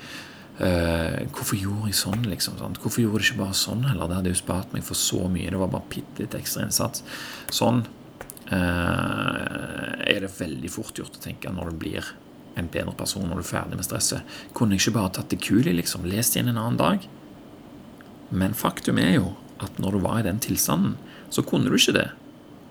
Uh, 0.57 0.65
eh, 0.67 1.23
hvorfor 1.37 1.59
gjorde 1.61 1.91
jeg 1.91 1.99
sånn, 1.99 2.23
liksom? 2.31 2.57
Sant? 2.61 2.79
Hvorfor 2.81 3.05
gjorde 3.05 3.21
jeg 3.21 3.35
ikke 3.35 3.43
bare 3.45 3.59
sånn 3.59 3.85
heller? 3.85 4.09
Det 4.09 4.19
hadde 4.21 4.33
jo 4.33 4.39
spart 4.41 4.73
meg 4.73 4.87
for 4.87 4.99
så 4.99 5.27
mye. 5.29 5.51
Det 5.53 5.61
var 5.61 5.73
bare 5.75 5.91
bitte 5.93 6.25
litt 6.25 6.37
ekstra 6.39 6.65
innsats. 6.65 7.05
Sånn 7.53 7.83
uh, 7.85 9.43
er 10.01 10.25
det 10.25 10.33
veldig 10.39 10.71
fort 10.73 10.97
gjort 10.97 11.19
å 11.19 11.25
tenke 11.27 11.53
når 11.53 11.75
du 11.75 11.83
blir 11.85 12.15
en 12.57 12.71
bedre 12.73 12.95
person 12.97 13.27
når 13.29 13.43
du 13.43 13.45
er 13.45 13.51
ferdig 13.51 13.77
med 13.77 13.85
stresset. 13.85 14.37
Kunne 14.57 14.77
jeg 14.77 14.87
ikke 14.87 14.97
bare 14.97 15.13
tatt 15.19 15.33
det 15.33 15.43
kuli, 15.45 15.75
liksom? 15.77 16.09
Lest 16.09 16.39
igjen 16.39 16.49
en 16.55 16.63
annen 16.63 16.81
dag? 16.81 17.05
Men 18.33 18.57
faktum 18.57 18.99
er 19.03 19.19
jo 19.19 19.35
at 19.63 19.77
når 19.81 19.97
du 19.97 20.05
var 20.05 20.21
i 20.21 20.27
den 20.27 20.41
tilstanden, 20.43 20.97
så 21.29 21.45
kunne 21.45 21.69
du 21.69 21.77
ikke 21.77 21.97
det. 21.97 22.09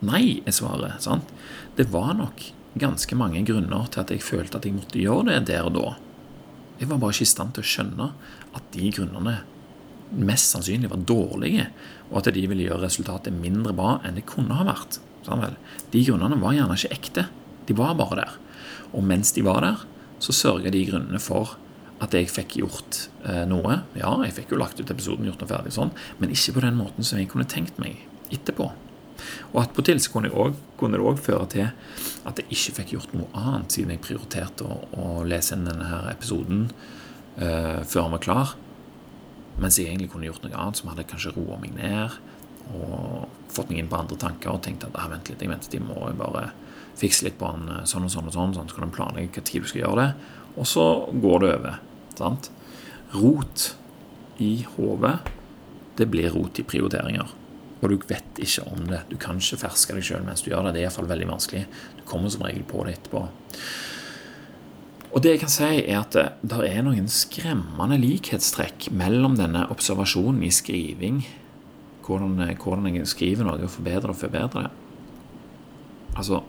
Nei, 0.05 0.41
er 0.45 0.55
svaret. 0.55 1.01
sant? 1.05 1.29
Det 1.77 1.87
var 1.93 2.13
nok 2.17 2.41
ganske 2.79 3.15
mange 3.17 3.41
grunner 3.47 3.87
til 3.91 4.03
at 4.03 4.11
jeg 4.11 4.23
følte 4.25 4.59
at 4.59 4.67
jeg 4.67 4.75
måtte 4.75 4.99
gjøre 5.01 5.29
det 5.29 5.41
der 5.49 5.67
og 5.69 5.75
da. 5.77 5.87
Jeg 6.79 6.89
var 6.91 6.99
bare 6.99 7.15
ikke 7.15 7.27
i 7.27 7.31
stand 7.31 7.55
til 7.55 7.63
å 7.63 7.71
skjønne 7.71 8.07
at 8.55 8.71
de 8.73 8.91
grunnene 8.95 9.37
mest 10.15 10.51
sannsynlig 10.53 10.91
var 10.91 11.03
dårlige, 11.07 11.69
og 12.11 12.19
at 12.21 12.31
de 12.35 12.45
ville 12.45 12.67
gjøre 12.67 12.83
resultatet 12.85 13.35
mindre 13.35 13.73
bra 13.75 13.97
enn 14.05 14.19
det 14.19 14.27
kunne 14.29 14.57
ha 14.59 14.67
vært. 14.67 14.99
De 15.25 16.03
grunnene 16.05 16.37
var 16.41 16.55
gjerne 16.55 16.77
ikke 16.77 16.93
ekte. 16.93 17.27
De 17.65 17.75
var 17.77 17.95
bare 17.97 18.19
der. 18.21 18.33
Og 18.93 19.05
mens 19.07 19.33
de 19.33 19.43
var 19.45 19.63
der, 19.65 19.85
så 20.21 20.35
sørga 20.35 20.71
de 20.71 20.83
grunnene 20.87 21.21
for 21.23 21.55
at 22.03 22.13
jeg 22.13 22.29
fikk 22.29 22.57
gjort 22.59 23.05
eh, 23.25 23.43
noe. 23.47 23.79
Ja, 23.97 24.11
jeg 24.25 24.35
fikk 24.35 24.53
jo 24.53 24.59
lagt 24.59 24.79
ut 24.79 24.91
episoden, 24.91 25.25
gjort 25.27 25.41
noe 25.41 25.51
ferdig 25.51 25.73
sånn, 25.75 25.93
men 26.19 26.33
ikke 26.35 26.57
på 26.57 26.65
den 26.67 26.77
måten 26.79 27.07
som 27.07 27.19
jeg 27.19 27.31
kunne 27.31 27.47
tenkt 27.49 27.79
meg 27.81 28.03
etterpå. 28.35 28.69
Og 29.53 29.61
attpåtil 29.63 30.01
kunne, 30.11 30.31
kunne, 30.79 30.97
det 30.97 31.05
òg 31.05 31.21
føre 31.23 31.47
til 31.51 31.67
at 32.27 32.41
jeg 32.41 32.51
ikke 32.51 32.75
fikk 32.79 32.93
gjort 32.95 33.15
noe 33.15 33.29
annet, 33.37 33.73
siden 33.73 33.93
jeg 33.95 34.03
prioriterte 34.03 34.67
å, 34.67 34.79
å 34.97 35.07
lese 35.27 35.55
inn 35.55 35.67
denne 35.67 35.87
her 35.89 36.09
episoden 36.11 36.67
uh, 37.39 37.81
før 37.87 38.07
han 38.07 38.15
var 38.17 38.23
klar. 38.25 38.55
Mens 39.61 39.79
jeg 39.79 39.89
egentlig 39.89 40.11
kunne 40.11 40.27
gjort 40.27 40.43
noe 40.43 40.57
annet 40.59 40.81
som 40.81 40.91
hadde 40.91 41.07
kanskje 41.07 41.35
roa 41.37 41.59
meg 41.61 41.77
ned 41.77 42.17
og 42.75 43.27
fått 43.53 43.69
meg 43.69 43.83
inn 43.83 43.89
på 43.91 43.97
andre 43.99 44.17
tanker 44.19 44.55
og 44.55 44.63
tenkt 44.65 44.87
at 44.87 44.95
ah, 44.97 45.05
vent 45.11 45.29
litt, 45.29 45.41
jeg 45.41 45.51
venter, 45.51 45.83
må 45.85 46.07
jeg 46.09 46.17
bare 46.17 46.47
fikse 46.97 47.27
litt 47.27 47.37
på 47.37 47.51
han 47.51 47.69
eh, 47.69 47.83
sånn 47.87 48.07
og 48.07 48.11
sånn 48.11 48.31
og 48.31 48.35
sånn, 48.35 48.55
sånn 48.57 48.71
så 48.71 48.79
kan 48.79 48.89
du 48.89 48.95
planlegge 48.95 49.37
hva 49.37 49.45
tid 49.45 49.65
du 49.65 49.69
skal 49.69 49.83
gjøre 49.83 50.01
det. 50.01 50.33
Og 50.55 50.67
så 50.69 50.85
går 51.11 51.43
det 51.43 51.53
over. 51.59 51.79
sant? 52.17 52.49
Rot 53.13 53.67
i 54.41 54.51
hodet, 54.75 55.17
det 55.95 56.09
blir 56.11 56.33
rot 56.33 56.59
i 56.59 56.65
prioriteringer 56.67 57.29
og 57.81 57.91
du 57.91 57.97
vet 58.07 58.39
ikke 58.41 58.63
om 58.71 58.85
det. 58.89 59.01
Du 59.09 59.17
kan 59.21 59.41
ikke 59.41 59.59
ferske 59.65 59.95
deg 59.97 60.05
sjøl 60.07 60.23
mens 60.25 60.43
du 60.45 60.51
gjør 60.51 60.67
det. 60.67 60.75
Det 60.75 60.81
er 60.81 60.87
iallfall 60.87 61.09
veldig 61.09 61.27
vanskelig. 61.33 61.65
Du 61.99 62.05
kommer 62.07 62.31
som 62.33 62.45
regel 62.47 62.63
på 62.67 62.85
det 62.87 62.95
etterpå. 62.97 63.25
Og 65.15 65.23
det 65.23 65.35
jeg 65.35 65.41
kan 65.45 65.51
si, 65.51 65.67
er 65.83 65.99
at 66.01 66.15
det, 66.15 66.25
det 66.43 66.63
er 66.67 66.81
noen 66.83 67.05
skremmende 67.11 67.99
likhetstrekk 68.01 68.89
mellom 68.95 69.37
denne 69.39 69.63
observasjonen 69.71 70.41
i 70.43 70.51
skriving, 70.51 71.21
hvordan, 72.03 72.41
hvordan 72.59 72.89
jeg 72.91 73.07
skriver 73.07 73.47
noe 73.47 73.61
og 73.63 73.71
forbedrer 73.71 74.11
og 74.11 74.19
forbedrer 74.19 74.67
det, 74.67 74.73
altså, 76.19 76.41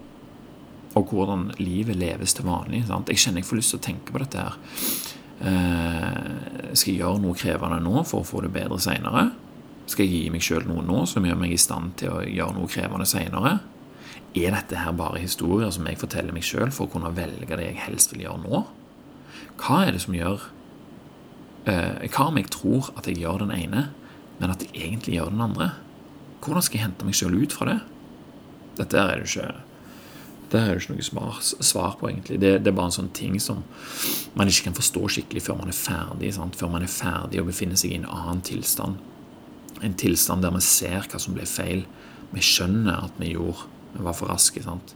og 0.97 1.13
hvordan 1.13 1.51
livet 1.61 1.99
leves 2.01 2.35
til 2.35 2.49
vanlig. 2.49 2.83
Sant? 2.89 3.11
Jeg 3.13 3.21
kjenner 3.23 3.43
jeg 3.43 3.51
får 3.51 3.61
lyst 3.61 3.75
til 3.75 3.81
å 3.81 3.87
tenke 3.87 4.15
på 4.15 4.23
dette 4.23 4.43
her. 4.43 4.59
Eh, 5.37 6.73
skal 6.73 6.91
jeg 6.95 7.03
gjøre 7.03 7.21
noe 7.23 7.37
krevende 7.37 7.83
nå 7.85 8.03
for 8.09 8.23
å 8.23 8.29
få 8.29 8.41
det 8.47 8.55
bedre 8.55 8.81
seinere? 8.81 9.29
Skal 9.87 10.07
jeg 10.07 10.25
gi 10.25 10.31
meg 10.35 10.43
sjøl 10.43 10.67
noe 10.67 10.83
nå 10.83 11.05
som 11.07 11.27
gjør 11.27 11.39
meg 11.39 11.55
i 11.55 11.61
stand 11.61 11.95
til 12.01 12.11
å 12.11 12.23
gjøre 12.27 12.57
noe 12.57 12.71
krevende 12.71 13.07
seinere? 13.07 13.59
Er 14.37 14.53
dette 14.53 14.81
her 14.83 14.97
bare 14.97 15.23
historier 15.23 15.71
som 15.73 15.87
jeg 15.89 16.01
forteller 16.01 16.35
meg 16.35 16.45
sjøl 16.45 16.73
for 16.75 16.89
å 16.89 16.93
kunne 16.93 17.15
velge 17.17 17.57
det 17.57 17.71
jeg 17.71 17.85
helst 17.87 18.13
vil 18.13 18.27
gjøre 18.27 18.43
nå? 18.43 18.65
Hva 19.63 19.85
er 19.87 19.95
det 19.95 20.03
som 20.05 20.17
gjør 20.17 20.43
uh, 21.69 22.03
Hva 22.11 22.27
om 22.29 22.41
jeg 22.41 22.51
tror 22.53 22.91
at 22.97 23.07
jeg 23.09 23.23
gjør 23.23 23.47
den 23.47 23.55
ene, 23.55 23.87
men 24.41 24.53
at 24.53 24.67
jeg 24.67 24.75
egentlig 24.75 25.17
gjør 25.17 25.33
den 25.33 25.47
andre? 25.47 25.71
Hvordan 26.45 26.67
skal 26.67 26.81
jeg 26.81 26.87
hente 26.89 27.07
meg 27.07 27.17
sjøl 27.17 27.39
ut 27.39 27.55
fra 27.55 27.71
det? 27.71 27.79
Dette 28.83 29.01
er 29.01 29.23
det 29.23 29.31
ikke 29.31 29.55
det 30.47 30.61
er 30.63 30.69
jo 30.77 30.79
ikke 30.79 30.95
noe 30.95 31.03
svar, 31.03 31.39
svar 31.43 31.97
på, 31.99 32.07
egentlig. 32.07 32.37
Det, 32.39 32.53
det, 32.63 32.71
er 32.71 32.75
bare 32.77 32.93
en 32.93 32.95
sånn 32.95 33.09
ting 33.17 33.33
som 33.43 33.65
man 34.39 34.47
ikke 34.47 34.69
kan 34.69 34.77
forstå 34.77 35.01
skikkelig 35.17 35.43
før 35.43 35.57
man 35.59 35.73
er 35.73 35.75
ferdig. 35.75 36.31
Sant? 36.37 36.55
Før 36.55 36.71
man 36.71 36.87
er 36.87 36.93
ferdig 36.93 37.41
og 37.43 37.49
befinner 37.49 37.81
seg 37.81 37.91
i 37.91 37.99
en 37.99 38.07
annen 38.07 38.45
tilstand 38.47 39.01
en 39.85 39.97
tilstand 39.99 40.45
der 40.45 40.55
vi 40.55 40.63
ser 40.65 41.09
hva 41.11 41.21
som 41.23 41.37
ble 41.37 41.47
feil. 41.49 41.85
Vi 42.33 42.45
skjønner 42.45 43.07
at 43.09 43.19
vi 43.21 43.35
gjorde 43.35 43.69
vi 43.97 44.05
var 44.05 44.17
for 44.17 44.29
raske. 44.29 44.63
sant? 44.63 44.95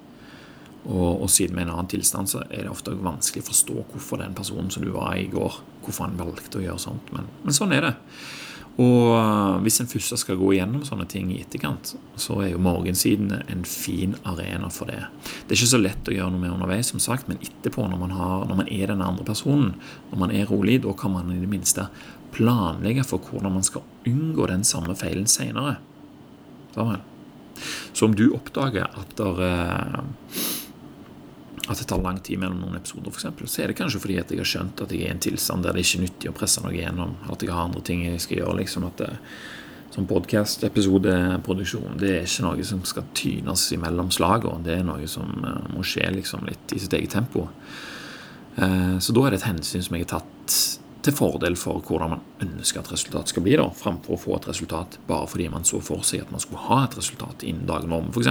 Og, 0.84 1.22
og, 1.22 1.28
siden 1.30 1.56
vi 1.56 1.62
er 1.62 1.66
i 1.66 1.68
en 1.68 1.74
annen 1.74 1.90
tilstand, 1.92 2.30
så 2.30 2.44
er 2.48 2.64
det 2.64 2.72
ofte 2.72 2.96
vanskelig 2.96 3.44
å 3.44 3.50
forstå 3.50 3.80
hvorfor 3.92 4.22
den 4.22 4.36
personen 4.36 4.70
som 4.72 4.84
du 4.84 4.92
var 4.94 5.16
i 5.16 5.28
går, 5.32 5.60
hvorfor 5.84 6.08
han 6.08 6.20
valgte 6.20 6.60
å 6.60 6.64
gjøre 6.64 6.80
sånt. 6.80 7.10
Men, 7.16 7.28
men 7.44 7.56
sånn 7.56 7.74
er 7.76 7.90
det. 7.90 7.96
Og 8.80 9.10
uh, 9.12 9.58
hvis 9.60 9.80
en 9.82 9.88
først 9.90 10.14
skal 10.22 10.38
gå 10.40 10.54
igjennom 10.54 10.84
sånne 10.86 11.04
ting 11.10 11.28
i 11.34 11.40
etterkant, 11.42 11.92
så 12.20 12.38
er 12.40 12.52
jo 12.52 12.62
morgensiden 12.62 13.34
en 13.42 13.64
fin 13.68 14.14
arena 14.28 14.70
for 14.72 14.88
det. 14.88 15.02
Det 15.42 15.52
er 15.52 15.58
ikke 15.58 15.72
så 15.74 15.80
lett 15.82 16.08
å 16.08 16.14
gjøre 16.14 16.32
noe 16.32 16.44
med 16.44 16.54
underveis, 16.54 16.92
som 16.94 17.02
sagt, 17.02 17.28
men 17.28 17.42
etterpå, 17.44 17.84
når 17.90 18.00
man, 18.00 18.14
har, 18.16 18.46
når 18.48 18.62
man 18.62 18.70
er 18.72 18.92
den 18.92 19.04
andre 19.04 19.26
personen, 19.26 19.74
når 20.12 20.22
man 20.22 20.32
er 20.32 20.48
rolig, 20.48 20.78
da 20.86 20.94
kan 20.96 21.12
man 21.12 21.34
i 21.34 21.40
det 21.42 21.50
minste 21.50 21.90
planlegge 22.34 23.04
for 23.06 23.22
hvordan 23.22 23.56
man 23.58 23.66
skal 23.66 23.86
unngå 24.08 24.46
den 24.50 24.64
samme 24.64 24.96
feilen 24.98 25.28
seinere. 25.30 25.78
Så 27.92 28.06
om 28.06 28.14
du 28.16 28.30
oppdager 28.32 28.86
at, 28.86 29.14
der, 29.18 29.40
eh, 29.44 30.00
at 31.66 31.78
det 31.78 31.86
tar 31.90 32.02
lang 32.02 32.20
tid 32.24 32.40
mellom 32.40 32.62
noen 32.62 32.78
episoder, 32.78 33.10
for 33.10 33.20
eksempel, 33.20 33.50
så 33.50 33.62
er 33.62 33.70
det 33.70 33.78
kanskje 33.80 34.02
fordi 34.02 34.18
at 34.22 34.30
jeg 34.32 34.40
har 34.40 34.50
skjønt 34.52 34.84
at 34.84 34.94
jeg 34.94 35.04
er 35.04 35.10
i 35.10 35.14
en 35.14 35.22
tilstand 35.22 35.66
der 35.66 35.76
det 35.76 35.84
ikke 35.84 36.00
er 36.00 36.06
nyttig 36.06 36.30
å 36.30 36.36
presse 36.36 36.64
noe 36.64 36.76
gjennom. 36.76 37.16
at 37.28 37.42
jeg 37.42 37.52
har 37.52 37.68
andre 37.68 37.82
ting 37.84 38.04
jeg 38.06 38.20
skal 38.20 38.42
gjøre. 38.42 38.60
liksom 38.62 38.86
at 38.88 39.02
det, 39.02 39.12
som 39.90 40.06
podkast-episodeproduksjon, 40.06 41.98
det 41.98 42.10
er 42.14 42.26
ikke 42.26 42.44
noe 42.46 42.64
som 42.64 42.84
skal 42.86 43.08
tynes 43.14 43.64
imellom 43.74 44.12
slagene. 44.14 44.62
Det 44.62 44.76
er 44.78 44.84
noe 44.86 45.06
som 45.10 45.26
eh, 45.44 45.72
må 45.74 45.82
skje 45.82 46.06
liksom 46.14 46.46
litt 46.46 46.76
i 46.76 46.78
sitt 46.78 46.94
eget 46.94 47.10
tempo. 47.10 47.48
Eh, 48.54 48.98
så 49.02 49.14
da 49.16 49.26
er 49.26 49.34
det 49.34 49.40
et 49.40 49.48
hensyn 49.50 49.82
som 49.82 49.98
jeg 49.98 50.06
har 50.06 50.20
tatt 50.20 50.79
til 51.04 51.14
fordel 51.16 51.56
for 51.56 51.80
hvordan 51.84 52.14
man 52.14 52.24
ønsker 52.44 52.82
at 52.82 52.90
resultatet 52.92 53.32
skal 53.32 53.44
bli, 53.44 53.54
da, 53.56 53.68
framfor 53.76 54.16
å 54.16 54.20
få 54.20 54.36
et 54.36 54.50
resultat 54.50 54.98
bare 55.08 55.28
fordi 55.30 55.48
man 55.52 55.64
så 55.68 55.80
for 55.84 56.04
seg 56.06 56.26
at 56.26 56.32
man 56.34 56.42
skulle 56.42 56.66
ha 56.66 56.82
et 56.84 56.96
resultat 56.98 57.44
innen 57.46 57.68
dagen 57.68 57.92
om, 57.96 58.10
f.eks. 58.12 58.28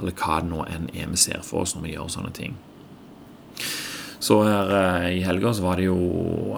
Eller 0.00 0.16
hva 0.16 0.40
det 0.40 0.50
nå 0.50 0.64
enn 0.68 0.88
er 0.94 1.10
vi 1.12 1.20
ser 1.20 1.44
for 1.44 1.66
oss 1.66 1.76
når 1.76 1.84
vi 1.84 1.94
gjør 1.96 2.12
sånne 2.16 2.32
ting. 2.36 2.56
Så 4.18 4.40
her 4.42 4.72
eh, 4.74 5.10
i 5.18 5.20
helga, 5.22 5.52
så 5.54 5.62
var 5.62 5.78
det 5.78 5.86
jo 5.86 5.98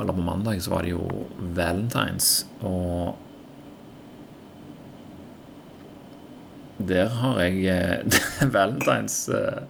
Eller 0.00 0.16
på 0.16 0.24
mandag, 0.24 0.62
så 0.64 0.72
var 0.72 0.86
det 0.86 0.94
jo 0.94 1.26
valentines. 1.56 2.46
Og 2.64 3.18
der 6.88 7.10
har 7.20 7.40
jeg 7.44 7.66
eh, 7.68 8.20
Valentines 8.56 9.26
eh, 9.28 9.66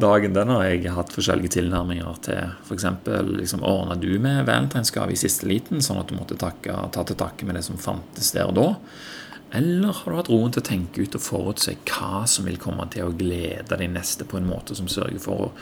dagen 0.00 0.34
den 0.34 0.50
har 0.52 0.66
jeg 0.66 0.92
hatt 0.94 1.12
forskjellige 1.14 1.54
tilnærminger 1.58 2.20
til. 2.24 2.52
F.eks. 2.64 2.86
Liksom, 3.28 3.64
ordna 3.66 3.96
du 4.00 4.12
med 4.22 4.46
valentinsgave 4.48 5.14
i 5.14 5.20
siste 5.20 5.48
liten, 5.50 5.82
sånn 5.84 6.00
at 6.02 6.10
du 6.10 6.16
måtte 6.18 6.38
takke, 6.40 6.76
ta 6.94 7.04
til 7.06 7.18
takke 7.20 7.48
med 7.48 7.58
det 7.58 7.64
som 7.66 7.80
fantes 7.80 8.32
der 8.36 8.50
og 8.50 8.56
da? 8.58 8.68
Eller 9.52 9.96
har 9.96 10.06
du 10.06 10.16
hatt 10.16 10.30
roen 10.30 10.52
til 10.54 10.62
å 10.62 10.68
tenke 10.68 11.02
ut 11.02 11.16
og 11.18 11.24
forutse 11.24 11.74
hva 11.90 12.22
som 12.30 12.46
vil 12.46 12.60
komme 12.62 12.86
til 12.92 13.08
å 13.08 13.14
glede 13.18 13.78
de 13.80 13.88
neste 13.90 14.26
på 14.28 14.38
en 14.38 14.46
måte 14.46 14.76
som 14.78 14.86
sørger 14.90 15.18
for 15.22 15.46
å 15.48 15.52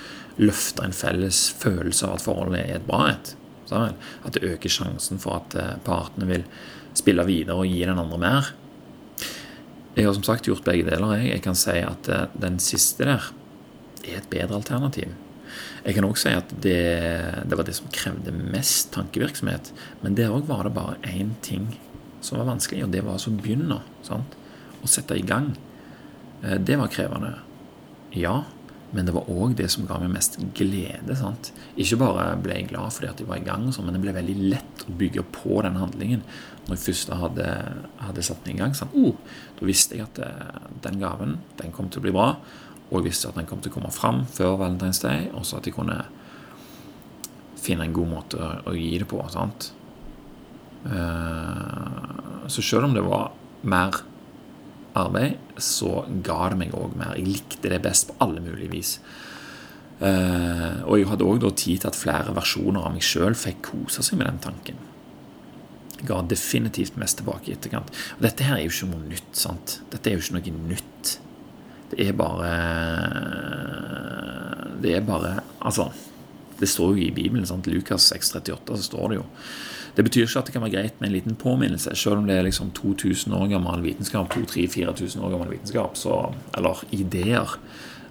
løfte 0.43 0.85
en 0.85 0.97
felles 0.97 1.47
følelse 1.57 2.05
av 2.05 2.19
at 2.19 2.27
forholdet 2.27 2.61
er 2.61 2.77
et 2.77 2.89
bra 2.89 3.07
et? 3.15 3.33
At 3.73 4.37
det 4.37 4.45
øker 4.49 4.73
sjansen 4.73 5.21
for 5.21 5.41
at 5.41 5.57
eh, 5.57 5.77
partene 5.85 6.29
vil 6.29 6.45
spille 6.97 7.25
videre 7.29 7.57
og 7.57 7.69
gi 7.69 7.81
den 7.85 8.01
andre 8.01 8.21
mer. 8.21 8.53
Jeg 9.97 10.07
har 10.07 10.15
som 10.15 10.25
sagt 10.25 10.49
gjort 10.49 10.67
begge 10.67 10.87
deler. 10.87 11.17
Jeg, 11.19 11.33
jeg 11.33 11.45
kan 11.49 11.57
si 11.59 11.81
at 11.81 12.13
eh, 12.13 12.29
den 12.39 12.61
siste 12.63 13.09
der 13.09 13.33
er 14.09 14.21
et 14.21 14.31
bedre 14.33 14.59
alternativ. 14.59 15.15
Jeg 15.85 15.97
kan 15.97 16.07
òg 16.09 16.19
si 16.21 16.33
at 16.35 16.51
det, 16.65 16.81
det, 17.49 17.57
var 17.57 17.65
det 17.67 17.77
som 17.79 17.89
krevde 17.95 18.35
mest 18.35 18.91
tankevirksomhet. 18.97 19.73
Men 20.03 20.19
der 20.19 20.35
òg 20.35 20.49
var 20.51 20.67
det 20.67 20.75
bare 20.77 20.99
én 21.09 21.33
ting 21.45 21.71
som 22.21 22.41
var 22.41 22.51
vanskelig, 22.51 22.85
og 22.85 22.93
det 22.93 23.05
var 23.07 23.17
altså 23.17 23.33
å 23.33 23.39
begynne. 23.39 23.81
Sant? 24.07 24.37
Å 24.83 24.91
sette 24.91 25.17
i 25.17 25.25
gang. 25.27 25.53
Eh, 26.43 26.59
det 26.61 26.79
var 26.81 26.93
krevende. 26.93 27.37
Ja, 28.17 28.43
men 28.95 29.05
det 29.05 29.13
var 29.13 29.29
òg 29.29 29.55
det 29.59 29.69
som 29.73 29.87
ga 29.89 29.99
meg 30.01 30.15
mest 30.15 30.39
glede. 30.57 31.17
sant? 31.17 31.53
Ikke 31.77 32.01
bare 32.01 32.31
ble 32.41 32.57
jeg 32.57 32.71
glad 32.71 32.95
fordi 32.95 33.11
at 33.11 33.21
jeg 33.21 33.29
var 33.29 33.41
i 33.41 33.47
gang, 33.47 33.67
sånn, 33.73 33.89
men 33.89 33.99
det 33.99 34.05
ble 34.05 34.17
veldig 34.17 34.37
lett 34.55 34.87
å 34.87 34.95
bygge 35.01 35.27
på 35.35 35.61
den 35.67 35.77
handlingen 35.81 36.25
når 36.69 36.77
jeg 36.77 36.85
først 36.85 37.13
hadde, 37.17 37.51
hadde 38.01 38.25
satt 38.25 38.43
den 38.45 38.57
i 38.57 38.61
gang. 38.61 38.75
Sant? 38.77 38.97
oh, 38.97 39.17
da 39.59 39.69
visste 39.69 39.97
jeg 39.99 40.09
at 40.09 40.23
eh, 40.25 40.65
den 40.85 41.01
gaven 41.03 41.39
den 41.61 41.75
kom 41.77 41.93
til 41.93 42.03
å 42.03 42.09
bli 42.09 42.17
bra, 42.17 42.33
og 42.89 43.01
jeg 43.01 43.09
visste 43.11 43.29
at 43.29 43.37
den 43.37 43.49
kom 43.49 43.61
til 43.61 43.73
å 43.73 43.77
komme 43.77 43.93
fram 43.93 44.23
før 44.33 44.57
Valentine's 44.63 45.03
Day, 45.05 45.29
og 45.37 45.45
så 45.45 45.59
at 45.59 45.69
jeg 45.69 45.77
kunne 45.77 46.01
finne 47.61 47.85
en 47.85 47.97
god 47.97 48.09
måte 48.09 48.39
å, 48.39 48.73
gi 48.77 48.95
det 49.01 49.09
på. 49.11 49.21
sant? 49.33 49.73
Uh, 50.87 52.47
så 52.49 52.65
selv 52.65 52.89
om 52.89 52.95
det 52.97 53.05
var 53.05 53.33
mer 53.69 54.01
arbeid, 54.99 55.37
så 55.61 56.05
ga 56.25 56.41
det 56.53 56.61
meg 56.63 56.77
òg 56.77 56.97
mer. 56.97 57.17
Jeg 57.19 57.29
likte 57.29 57.73
det 57.73 57.83
best 57.85 58.09
på 58.09 58.19
alle 58.25 58.43
mulige 58.45 58.73
vis. 58.73 58.97
Uh, 59.99 60.87
og 60.87 60.97
jeg 60.97 61.09
hadde 61.11 61.27
òg 61.27 61.49
tid 61.59 61.83
til 61.83 61.91
at 61.91 61.99
flere 61.99 62.35
versjoner 62.37 62.87
av 62.87 62.95
meg 62.95 63.05
sjøl 63.05 63.37
fikk 63.37 63.65
kose 63.73 64.05
seg 64.07 64.21
med 64.21 64.31
den 64.31 64.41
tanken. 64.49 64.79
Jeg 65.99 66.07
ga 66.09 66.21
definitivt 66.31 66.97
mest 67.01 67.19
tilbake 67.19 67.51
i 67.51 67.57
etterkant. 67.57 67.91
Og 68.17 68.23
dette 68.25 68.47
her 68.47 68.57
er 68.57 68.69
jo 68.69 68.73
ikke 68.73 68.93
noe 68.93 69.09
nytt. 69.11 69.33
sant? 69.37 69.81
Dette 69.91 70.09
er 70.09 70.17
jo 70.17 70.23
ikke 70.23 70.55
noe 70.55 70.71
nytt. 70.71 70.88
Det 71.91 72.09
er 72.09 72.13
bare 72.17 72.51
Det 74.83 74.95
er 74.97 75.07
bare 75.07 75.41
Altså, 75.61 75.91
det 76.59 76.69
står 76.69 76.97
jo 76.97 77.03
i 77.07 77.11
Bibelen. 77.15 77.47
sant? 77.47 77.67
Lukas 77.67 78.13
6,38 78.13 78.77
så 78.77 78.83
står 78.83 79.09
det 79.09 79.21
jo 79.23 79.27
det 79.99 80.05
betyr 80.07 80.29
ikke 80.29 80.39
at 80.39 80.47
det 80.47 80.53
kan 80.55 80.63
være 80.63 80.71
greit 80.77 81.01
med 81.01 81.09
en 81.09 81.15
liten 81.17 81.35
påminnelse, 81.35 81.91
selv 81.99 82.21
om 82.21 82.27
det 82.29 82.37
er 82.39 82.45
liksom 82.47 82.69
2000 82.71 83.33
år 83.35 83.49
gammel 83.51 83.81
vitenskap, 83.83 84.31
2000-4000 84.31 85.25
år 85.27 85.33
gammel 85.33 85.49
vitenskap, 85.57 85.97
så, 85.99 86.13
eller 86.55 86.85
ideer, 86.95 87.57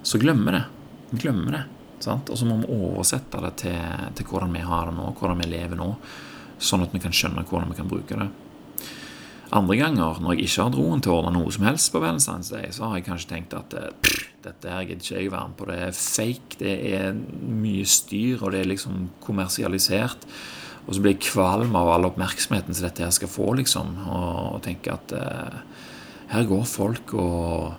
så 0.04 0.20
glemmer 0.20 0.58
det. 0.58 0.64
Vi 1.12 1.22
glemmer 1.24 1.56
det. 1.56 1.62
Sant? 2.04 2.28
Og 2.28 2.38
så 2.38 2.46
må 2.46 2.58
vi 2.60 2.76
oversette 2.76 3.40
det 3.46 3.54
til, 3.64 3.80
til, 4.20 4.28
hvordan 4.28 4.52
vi 4.54 4.66
har 4.68 4.90
det 4.90 4.98
nå, 4.98 5.06
hvordan 5.16 5.40
vi 5.40 5.48
lever 5.54 5.80
nå, 5.80 5.88
sånn 6.60 6.84
at 6.84 6.92
vi 6.92 7.02
kan 7.06 7.16
skjønne 7.16 7.46
hvordan 7.48 7.72
vi 7.72 7.80
kan 7.80 7.88
bruke 7.88 8.20
det. 8.20 8.28
Andre 9.56 9.78
ganger, 9.80 10.20
når 10.20 10.36
jeg 10.36 10.50
ikke 10.50 10.64
har 10.66 10.72
droen 10.74 11.02
til 11.04 11.14
å 11.14 11.22
ordne 11.22 11.38
noe 11.38 11.52
som 11.56 11.64
helst 11.64 11.94
på 11.94 12.02
Valentine's 12.04 12.50
Day, 12.52 12.68
så 12.76 12.90
har 12.90 12.98
jeg 12.98 13.06
kanskje 13.08 13.30
tenkt 13.32 13.56
at 13.56 13.76
eh, 13.80 14.18
dette 14.44 14.72
her 14.72 14.84
gidder 14.84 15.06
ikke 15.06 15.22
jeg 15.22 15.32
være 15.32 15.48
med 15.48 15.58
på. 15.60 15.68
Det 15.70 15.78
er 15.86 15.96
fake, 15.96 16.60
det 16.60 16.76
er 16.98 17.20
mye 17.64 17.88
styr, 17.88 18.42
og 18.42 18.52
det 18.52 18.62
er 18.62 18.72
liksom 18.74 19.08
kommersialisert. 19.24 20.28
Og 20.88 20.96
så 20.96 21.04
blir 21.04 21.16
jeg 21.16 21.26
kvalm 21.30 21.76
av 21.76 21.94
all 21.94 22.08
oppmerksomheten 22.08 22.76
som 22.76 22.88
dette 22.88 23.04
her 23.04 23.12
skal 23.16 23.32
få, 23.32 23.50
liksom. 23.60 23.96
Og, 24.08 24.38
og 24.56 24.62
tenker 24.68 24.96
at 24.96 25.16
eh, 25.16 25.58
her 26.32 26.48
går 26.48 26.64
folk 26.68 27.16
og, 27.16 27.76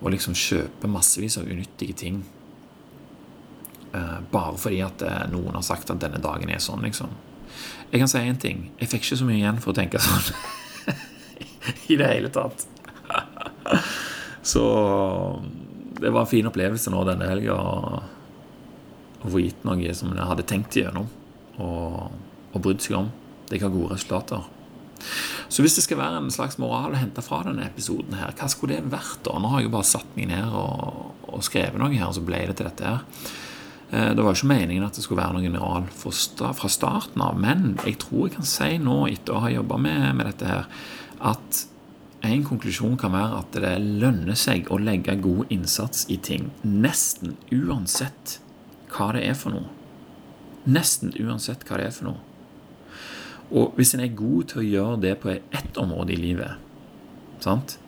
og, 0.00 0.08
liksom 0.14 0.38
kjøper 0.38 0.90
massevis 0.90 1.38
av 1.38 1.50
unyttige 1.50 1.98
ting. 1.98 2.20
Eh, 3.90 4.18
bare 4.30 4.58
fordi 4.58 4.82
at 4.86 5.02
eh, 5.06 5.24
noen 5.34 5.58
har 5.58 5.66
sagt 5.66 5.90
at 5.90 6.02
denne 6.02 6.22
dagen 6.22 6.50
er 6.50 6.62
sånn, 6.62 6.86
liksom. 6.86 7.14
Jeg 7.90 8.02
kan 8.02 8.10
si 8.10 8.22
én 8.22 8.38
ting. 8.42 8.68
Jeg 8.78 8.90
fikk 8.90 9.06
ikke 9.06 9.18
så 9.22 9.26
mye 9.26 9.38
igjen 9.40 9.62
for 9.62 9.74
å 9.74 9.78
tenke 9.78 10.02
sånn. 10.02 10.30
I 11.92 11.98
det 11.98 12.10
hele 12.10 12.32
tatt. 12.34 12.66
så 14.52 14.64
det 16.00 16.10
var 16.10 16.24
en 16.24 16.30
fin 16.30 16.48
opplevelse 16.48 16.92
nå 16.92 17.04
denne 17.08 17.28
helga 17.30 17.56
å 17.56 19.30
få 19.30 19.40
gitt 19.42 19.64
noe 19.66 19.94
som 19.96 20.12
jeg 20.12 20.28
hadde 20.28 20.44
tenkt 20.46 20.76
igjennom 20.76 21.08
og, 21.62 22.12
og 22.52 22.60
brydd 22.62 22.84
seg 22.84 23.00
om. 23.00 23.08
Det 23.46 23.60
ga 23.62 23.70
gode 23.72 23.94
resultater. 23.94 24.44
Så 25.48 25.62
hvis 25.62 25.76
det 25.78 25.84
skal 25.84 26.00
være 26.00 26.20
en 26.20 26.32
slags 26.34 26.58
moral 26.60 26.94
å 26.94 27.00
hente 27.00 27.22
fra 27.24 27.42
denne 27.46 27.66
episoden, 27.68 28.16
her, 28.18 28.34
hva 28.36 28.48
skulle 28.50 28.78
det 28.78 28.92
vært 28.92 29.22
da? 29.26 29.36
Nå 29.38 29.50
har 29.52 29.62
jeg 29.62 29.68
jo 29.68 29.74
bare 29.76 29.88
satt 29.88 30.14
meg 30.18 30.30
ned 30.32 30.54
og, 30.56 31.26
og 31.30 31.44
skrevet 31.46 31.78
noe 31.80 31.94
her, 31.94 32.08
og 32.08 32.16
så 32.16 32.24
ble 32.26 32.42
det 32.48 32.56
til 32.58 32.68
dette 32.68 32.86
her. 32.86 33.04
Eh, 33.90 34.10
det 34.16 34.22
var 34.22 34.32
jo 34.32 34.40
ikke 34.40 34.50
meningen 34.50 34.86
at 34.86 34.98
det 34.98 35.04
skulle 35.04 35.22
være 35.22 35.38
noen 35.38 35.58
moral 35.58 35.86
fra 35.94 36.70
starten 36.72 37.22
av, 37.22 37.38
men 37.38 37.76
jeg 37.84 38.00
tror 38.02 38.26
jeg 38.26 38.36
kan 38.38 38.48
si 38.48 38.72
nå, 38.82 38.98
etter 39.12 39.36
å 39.36 39.44
ha 39.44 39.52
jobba 39.54 39.78
med, 39.78 40.08
med, 40.18 40.32
dette 40.32 40.50
her, 40.50 40.66
at 41.20 41.66
en 42.26 42.44
konklusjon 42.44 42.96
kan 42.98 43.14
være 43.14 43.40
at 43.40 43.58
det 43.62 43.72
lønner 44.02 44.38
seg 44.38 44.70
å 44.72 44.78
legge 44.82 45.14
god 45.22 45.52
innsats 45.54 46.06
i 46.12 46.16
ting, 46.18 46.50
nesten 46.64 47.36
uansett 47.54 48.38
hva 48.92 49.12
det 49.14 49.26
er 49.28 49.36
for 49.38 49.54
noe. 49.54 49.70
Nesten 50.66 51.12
uansett 51.22 51.62
hva 51.68 51.78
det 51.78 51.90
er 51.90 51.94
for 51.94 52.10
noe. 52.10 52.22
Og 53.54 53.76
hvis 53.78 53.94
en 53.94 54.02
er 54.02 54.16
god 54.18 54.50
til 54.50 54.62
å 54.62 54.66
gjøre 54.66 55.02
det 55.04 55.14
på 55.22 55.36
ett 55.36 55.78
område 55.78 56.16
i 56.16 56.20
livet, 56.20 56.56
sant? 57.44 57.78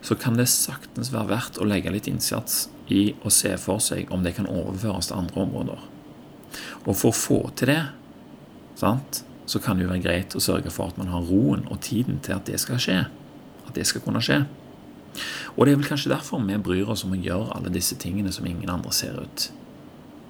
så 0.00 0.16
kan 0.16 0.36
det 0.38 0.46
saktens 0.48 1.10
være 1.12 1.28
verdt 1.28 1.58
å 1.60 1.66
legge 1.68 1.92
litt 1.92 2.06
innsats 2.08 2.68
i 2.88 3.10
å 3.20 3.32
se 3.32 3.52
for 3.60 3.82
seg 3.84 4.08
om 4.14 4.22
det 4.24 4.32
kan 4.38 4.48
overføres 4.48 5.10
til 5.10 5.18
andre 5.18 5.42
områder. 5.42 5.82
Og 6.86 6.94
for 6.94 7.10
å 7.10 7.16
få 7.16 7.40
til 7.58 7.74
det, 7.74 7.82
sant? 8.80 9.20
Så 9.50 9.58
kan 9.62 9.78
det 9.78 9.86
jo 9.86 9.90
være 9.90 10.04
greit 10.04 10.34
å 10.38 10.42
sørge 10.42 10.70
for 10.70 10.92
at 10.92 10.98
man 11.00 11.10
har 11.10 11.26
roen 11.26 11.64
og 11.70 11.80
tiden 11.82 12.20
til 12.22 12.36
at 12.36 12.46
det 12.46 12.60
skal 12.62 12.78
skje. 12.82 12.98
At 13.66 13.74
det 13.74 13.86
skal 13.88 14.04
kunne 14.04 14.22
skje. 14.22 14.44
Og 15.56 15.66
det 15.66 15.72
er 15.72 15.80
vel 15.80 15.88
kanskje 15.88 16.12
derfor 16.12 16.42
vi 16.46 16.58
bryr 16.62 16.90
oss 16.92 17.02
om 17.06 17.16
å 17.16 17.18
gjøre 17.18 17.56
alle 17.56 17.72
disse 17.74 17.98
tingene 17.98 18.30
som 18.32 18.46
ingen 18.46 18.70
andre 18.70 18.92
ser 18.94 19.18
ut 19.18 19.48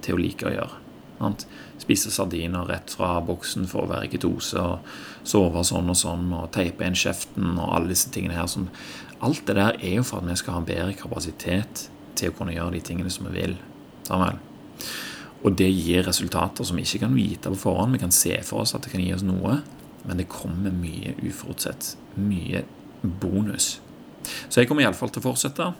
til 0.01 0.17
å 0.17 0.23
like 0.23 0.49
å 0.49 0.55
gjøre. 0.55 0.79
Sant? 1.21 1.45
Spise 1.83 2.13
sardiner 2.15 2.65
rett 2.65 2.95
fra 2.97 3.19
boksen 3.25 3.69
for 3.69 3.85
å 3.85 3.91
være 3.91 4.09
ketose, 4.15 4.57
og 4.57 5.29
sove 5.29 5.65
sånn 5.69 5.93
og 5.93 5.99
sånn, 6.01 6.31
og 6.33 6.49
teipe 6.57 6.87
inn 6.87 6.97
kjeften 6.97 7.59
og 7.59 7.75
alle 7.77 7.93
disse 7.93 8.09
tingene 8.15 8.39
her. 8.39 8.49
Som, 8.49 8.71
alt 9.21 9.45
det 9.49 9.59
der 9.61 9.77
er 9.77 9.99
jo 9.99 10.07
for 10.07 10.23
at 10.23 10.31
vi 10.31 10.39
skal 10.41 10.57
ha 10.57 10.65
bedre 10.65 10.97
kapasitet 10.97 11.91
til 12.17 12.33
å 12.33 12.39
kunne 12.39 12.57
gjøre 12.57 12.79
de 12.79 12.85
tingene 12.89 13.13
som 13.13 13.29
vi 13.29 13.37
vil. 13.37 13.59
Sammen. 14.09 14.41
Og 15.41 15.55
det 15.57 15.71
gir 15.73 16.05
resultater 16.05 16.67
som 16.67 16.77
vi 16.77 16.85
ikke 16.85 17.07
kan 17.07 17.17
vite 17.17 17.53
på 17.53 17.61
forhånd. 17.63 17.97
Vi 17.97 18.03
kan 18.03 18.13
se 18.15 18.35
for 18.47 18.65
oss 18.65 18.75
at 18.77 18.85
det 18.85 18.93
kan 18.93 19.03
gi 19.03 19.13
oss 19.15 19.25
noe, 19.25 19.61
men 20.05 20.21
det 20.21 20.29
kommer 20.33 20.75
mye 20.75 21.15
uforutsett. 21.25 21.95
Mye 22.21 22.65
bonus. 23.01 23.79
Så 24.49 24.61
jeg 24.61 24.69
kommer 24.69 24.85
iallfall 24.85 25.13
til 25.13 25.23
å 25.23 25.31
fortsette. 25.31 25.71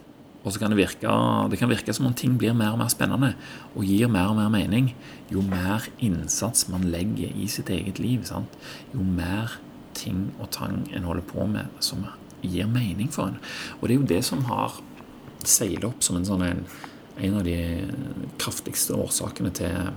Og 0.41 0.55
så 0.55 0.61
kan 0.63 0.73
det 0.73 0.79
virke, 0.79 1.11
det 1.53 1.59
kan 1.61 1.69
virke 1.69 1.93
som 1.93 2.07
om 2.09 2.15
ting 2.17 2.39
blir 2.41 2.55
mer 2.57 2.73
og 2.73 2.81
mer 2.81 2.89
spennende 2.89 3.35
og 3.75 3.85
gir 3.85 4.09
mer 4.09 4.31
og 4.33 4.39
mer 4.39 4.49
mening 4.49 4.95
jo 5.29 5.43
mer 5.45 5.85
innsats 6.01 6.65
man 6.73 6.87
legger 6.89 7.35
i 7.37 7.49
sitt 7.51 7.69
eget 7.69 8.01
liv. 8.01 8.25
Sant? 8.25 8.57
Jo 8.95 9.05
mer 9.05 9.59
ting 9.93 10.31
og 10.39 10.49
tang 10.55 10.87
en 10.97 11.05
holder 11.05 11.27
på 11.29 11.45
med 11.51 11.69
som 11.85 12.07
gir 12.41 12.71
mening 12.73 13.13
for 13.13 13.29
en. 13.29 13.37
Og 13.81 13.89
det 13.89 13.95
er 13.95 14.01
jo 14.01 14.09
det 14.15 14.23
som 14.25 14.47
har 14.49 14.81
seilt 15.45 15.85
opp 15.85 16.01
som 16.05 16.17
en, 16.17 16.25
sånn 16.25 16.47
en, 16.47 16.65
en 17.21 17.37
av 17.41 17.45
de 17.45 17.59
kraftigste 18.41 18.97
årsakene 18.97 19.53
til 19.57 19.91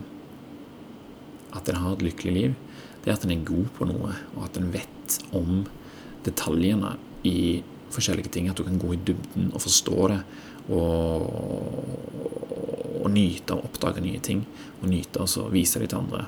at 1.53 1.69
en 1.69 1.81
har 1.83 1.95
et 1.95 2.05
lykkelig 2.07 2.33
liv. 2.33 2.55
Det 3.03 3.11
er 3.11 3.17
at 3.17 3.25
en 3.27 3.33
er 3.35 3.45
god 3.47 3.69
på 3.77 3.87
noe, 3.87 4.13
og 4.35 4.45
at 4.47 4.57
en 4.59 4.71
vet 4.73 5.17
om 5.35 5.63
detaljene 6.25 6.95
i 7.27 7.63
forskjellige 7.93 8.33
ting. 8.33 8.49
At 8.49 8.59
du 8.59 8.65
kan 8.67 8.79
gå 8.81 8.93
i 8.95 9.01
dybden 9.05 9.51
og 9.53 9.63
forstå 9.63 10.07
det. 10.13 10.21
Og, 10.73 11.27
og 13.03 13.09
nyte 13.11 13.57
å 13.57 13.65
oppdage 13.67 14.03
nye 14.03 14.21
ting. 14.23 14.45
Og 14.81 14.87
nyte 14.91 15.23
å 15.23 15.49
vise 15.53 15.81
det 15.81 15.91
til 15.91 16.01
andre. 16.03 16.25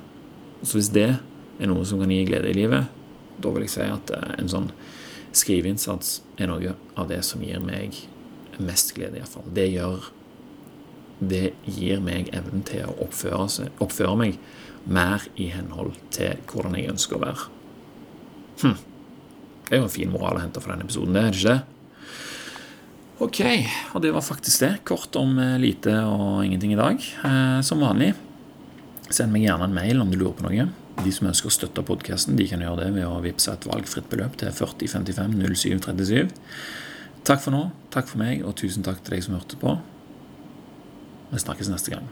Så 0.62 0.80
hvis 0.80 0.92
det 0.96 1.10
er 1.16 1.72
noe 1.72 1.86
som 1.88 2.02
kan 2.02 2.12
gi 2.12 2.26
glede 2.28 2.52
i 2.52 2.58
livet, 2.58 2.92
da 3.42 3.52
vil 3.52 3.66
jeg 3.66 3.76
si 3.76 3.88
at 3.88 4.12
eh, 4.16 4.36
en 4.40 4.52
sånn 4.52 4.70
skriveinnsats 5.36 6.20
er 6.40 6.50
noe 6.52 6.76
av 6.96 7.10
det 7.12 7.22
som 7.28 7.44
gir 7.44 7.60
meg 7.64 7.98
mest 8.64 8.94
glede, 8.96 9.20
iallfall. 9.20 9.48
Det 9.56 9.68
gjør 9.74 10.08
Det 11.20 11.54
gir 11.64 12.02
meg 12.04 12.32
evnen 12.36 12.66
til 12.68 12.88
å 12.90 12.98
oppføre, 13.06 13.46
seg, 13.52 13.72
oppføre 13.84 14.18
meg 14.20 14.40
mer 14.86 15.24
i 15.40 15.48
henhold 15.54 15.96
til 16.14 16.36
hvordan 16.50 16.76
jeg 16.78 16.92
ønsker 16.92 17.18
å 17.18 17.24
være. 17.24 17.48
Hm. 18.64 18.76
Det 19.66 19.74
er 19.74 19.82
jo 19.82 19.88
en 19.88 19.96
fin 19.96 20.12
moral 20.12 20.38
å 20.38 20.44
hente 20.44 20.62
fra 20.62 20.76
denne 20.76 20.86
episoden, 20.86 21.16
det 21.16 21.24
er 21.24 21.32
det 21.34 21.40
ikke 21.40 21.56
det? 21.56 21.64
Ok, 23.26 23.40
og 23.96 24.02
det 24.04 24.12
var 24.12 24.26
faktisk 24.28 24.66
det. 24.66 24.74
Kort 24.84 25.16
om 25.16 25.38
eh, 25.40 25.56
lite 25.62 25.94
og 26.04 26.44
ingenting 26.44 26.74
i 26.76 26.80
dag. 26.80 27.00
Eh, 27.00 27.60
som 27.64 27.80
vanlig, 27.80 28.12
send 29.08 29.32
meg 29.32 29.46
gjerne 29.46 29.70
en 29.70 29.78
mail 29.78 30.04
om 30.04 30.12
du 30.12 30.20
lurer 30.20 30.36
på 30.36 30.46
noe. 30.46 30.68
De 31.00 31.14
som 31.16 31.30
ønsker 31.30 31.48
å 31.48 31.56
støtte 31.56 31.84
podkasten, 31.88 32.36
kan 32.50 32.64
gjøre 32.64 32.84
det 32.84 32.92
ved 32.98 33.08
å 33.08 33.22
vippse 33.24 33.54
et 33.56 33.68
valgfritt 33.68 34.10
beløp 34.12 34.36
til 34.40 34.52
4055 34.52 35.32
0737. 35.56 36.36
Takk 37.26 37.42
for 37.42 37.56
nå, 37.56 37.64
takk 37.96 38.12
for 38.12 38.22
meg, 38.22 38.44
og 38.46 38.58
tusen 38.60 38.84
takk 38.86 39.00
til 39.04 39.16
deg 39.16 39.26
som 39.26 39.40
hørte 39.40 39.60
på. 39.64 39.78
Vi 41.36 41.40
snakkes 41.44 41.68
neste 41.70 41.92
gang. 41.92 42.08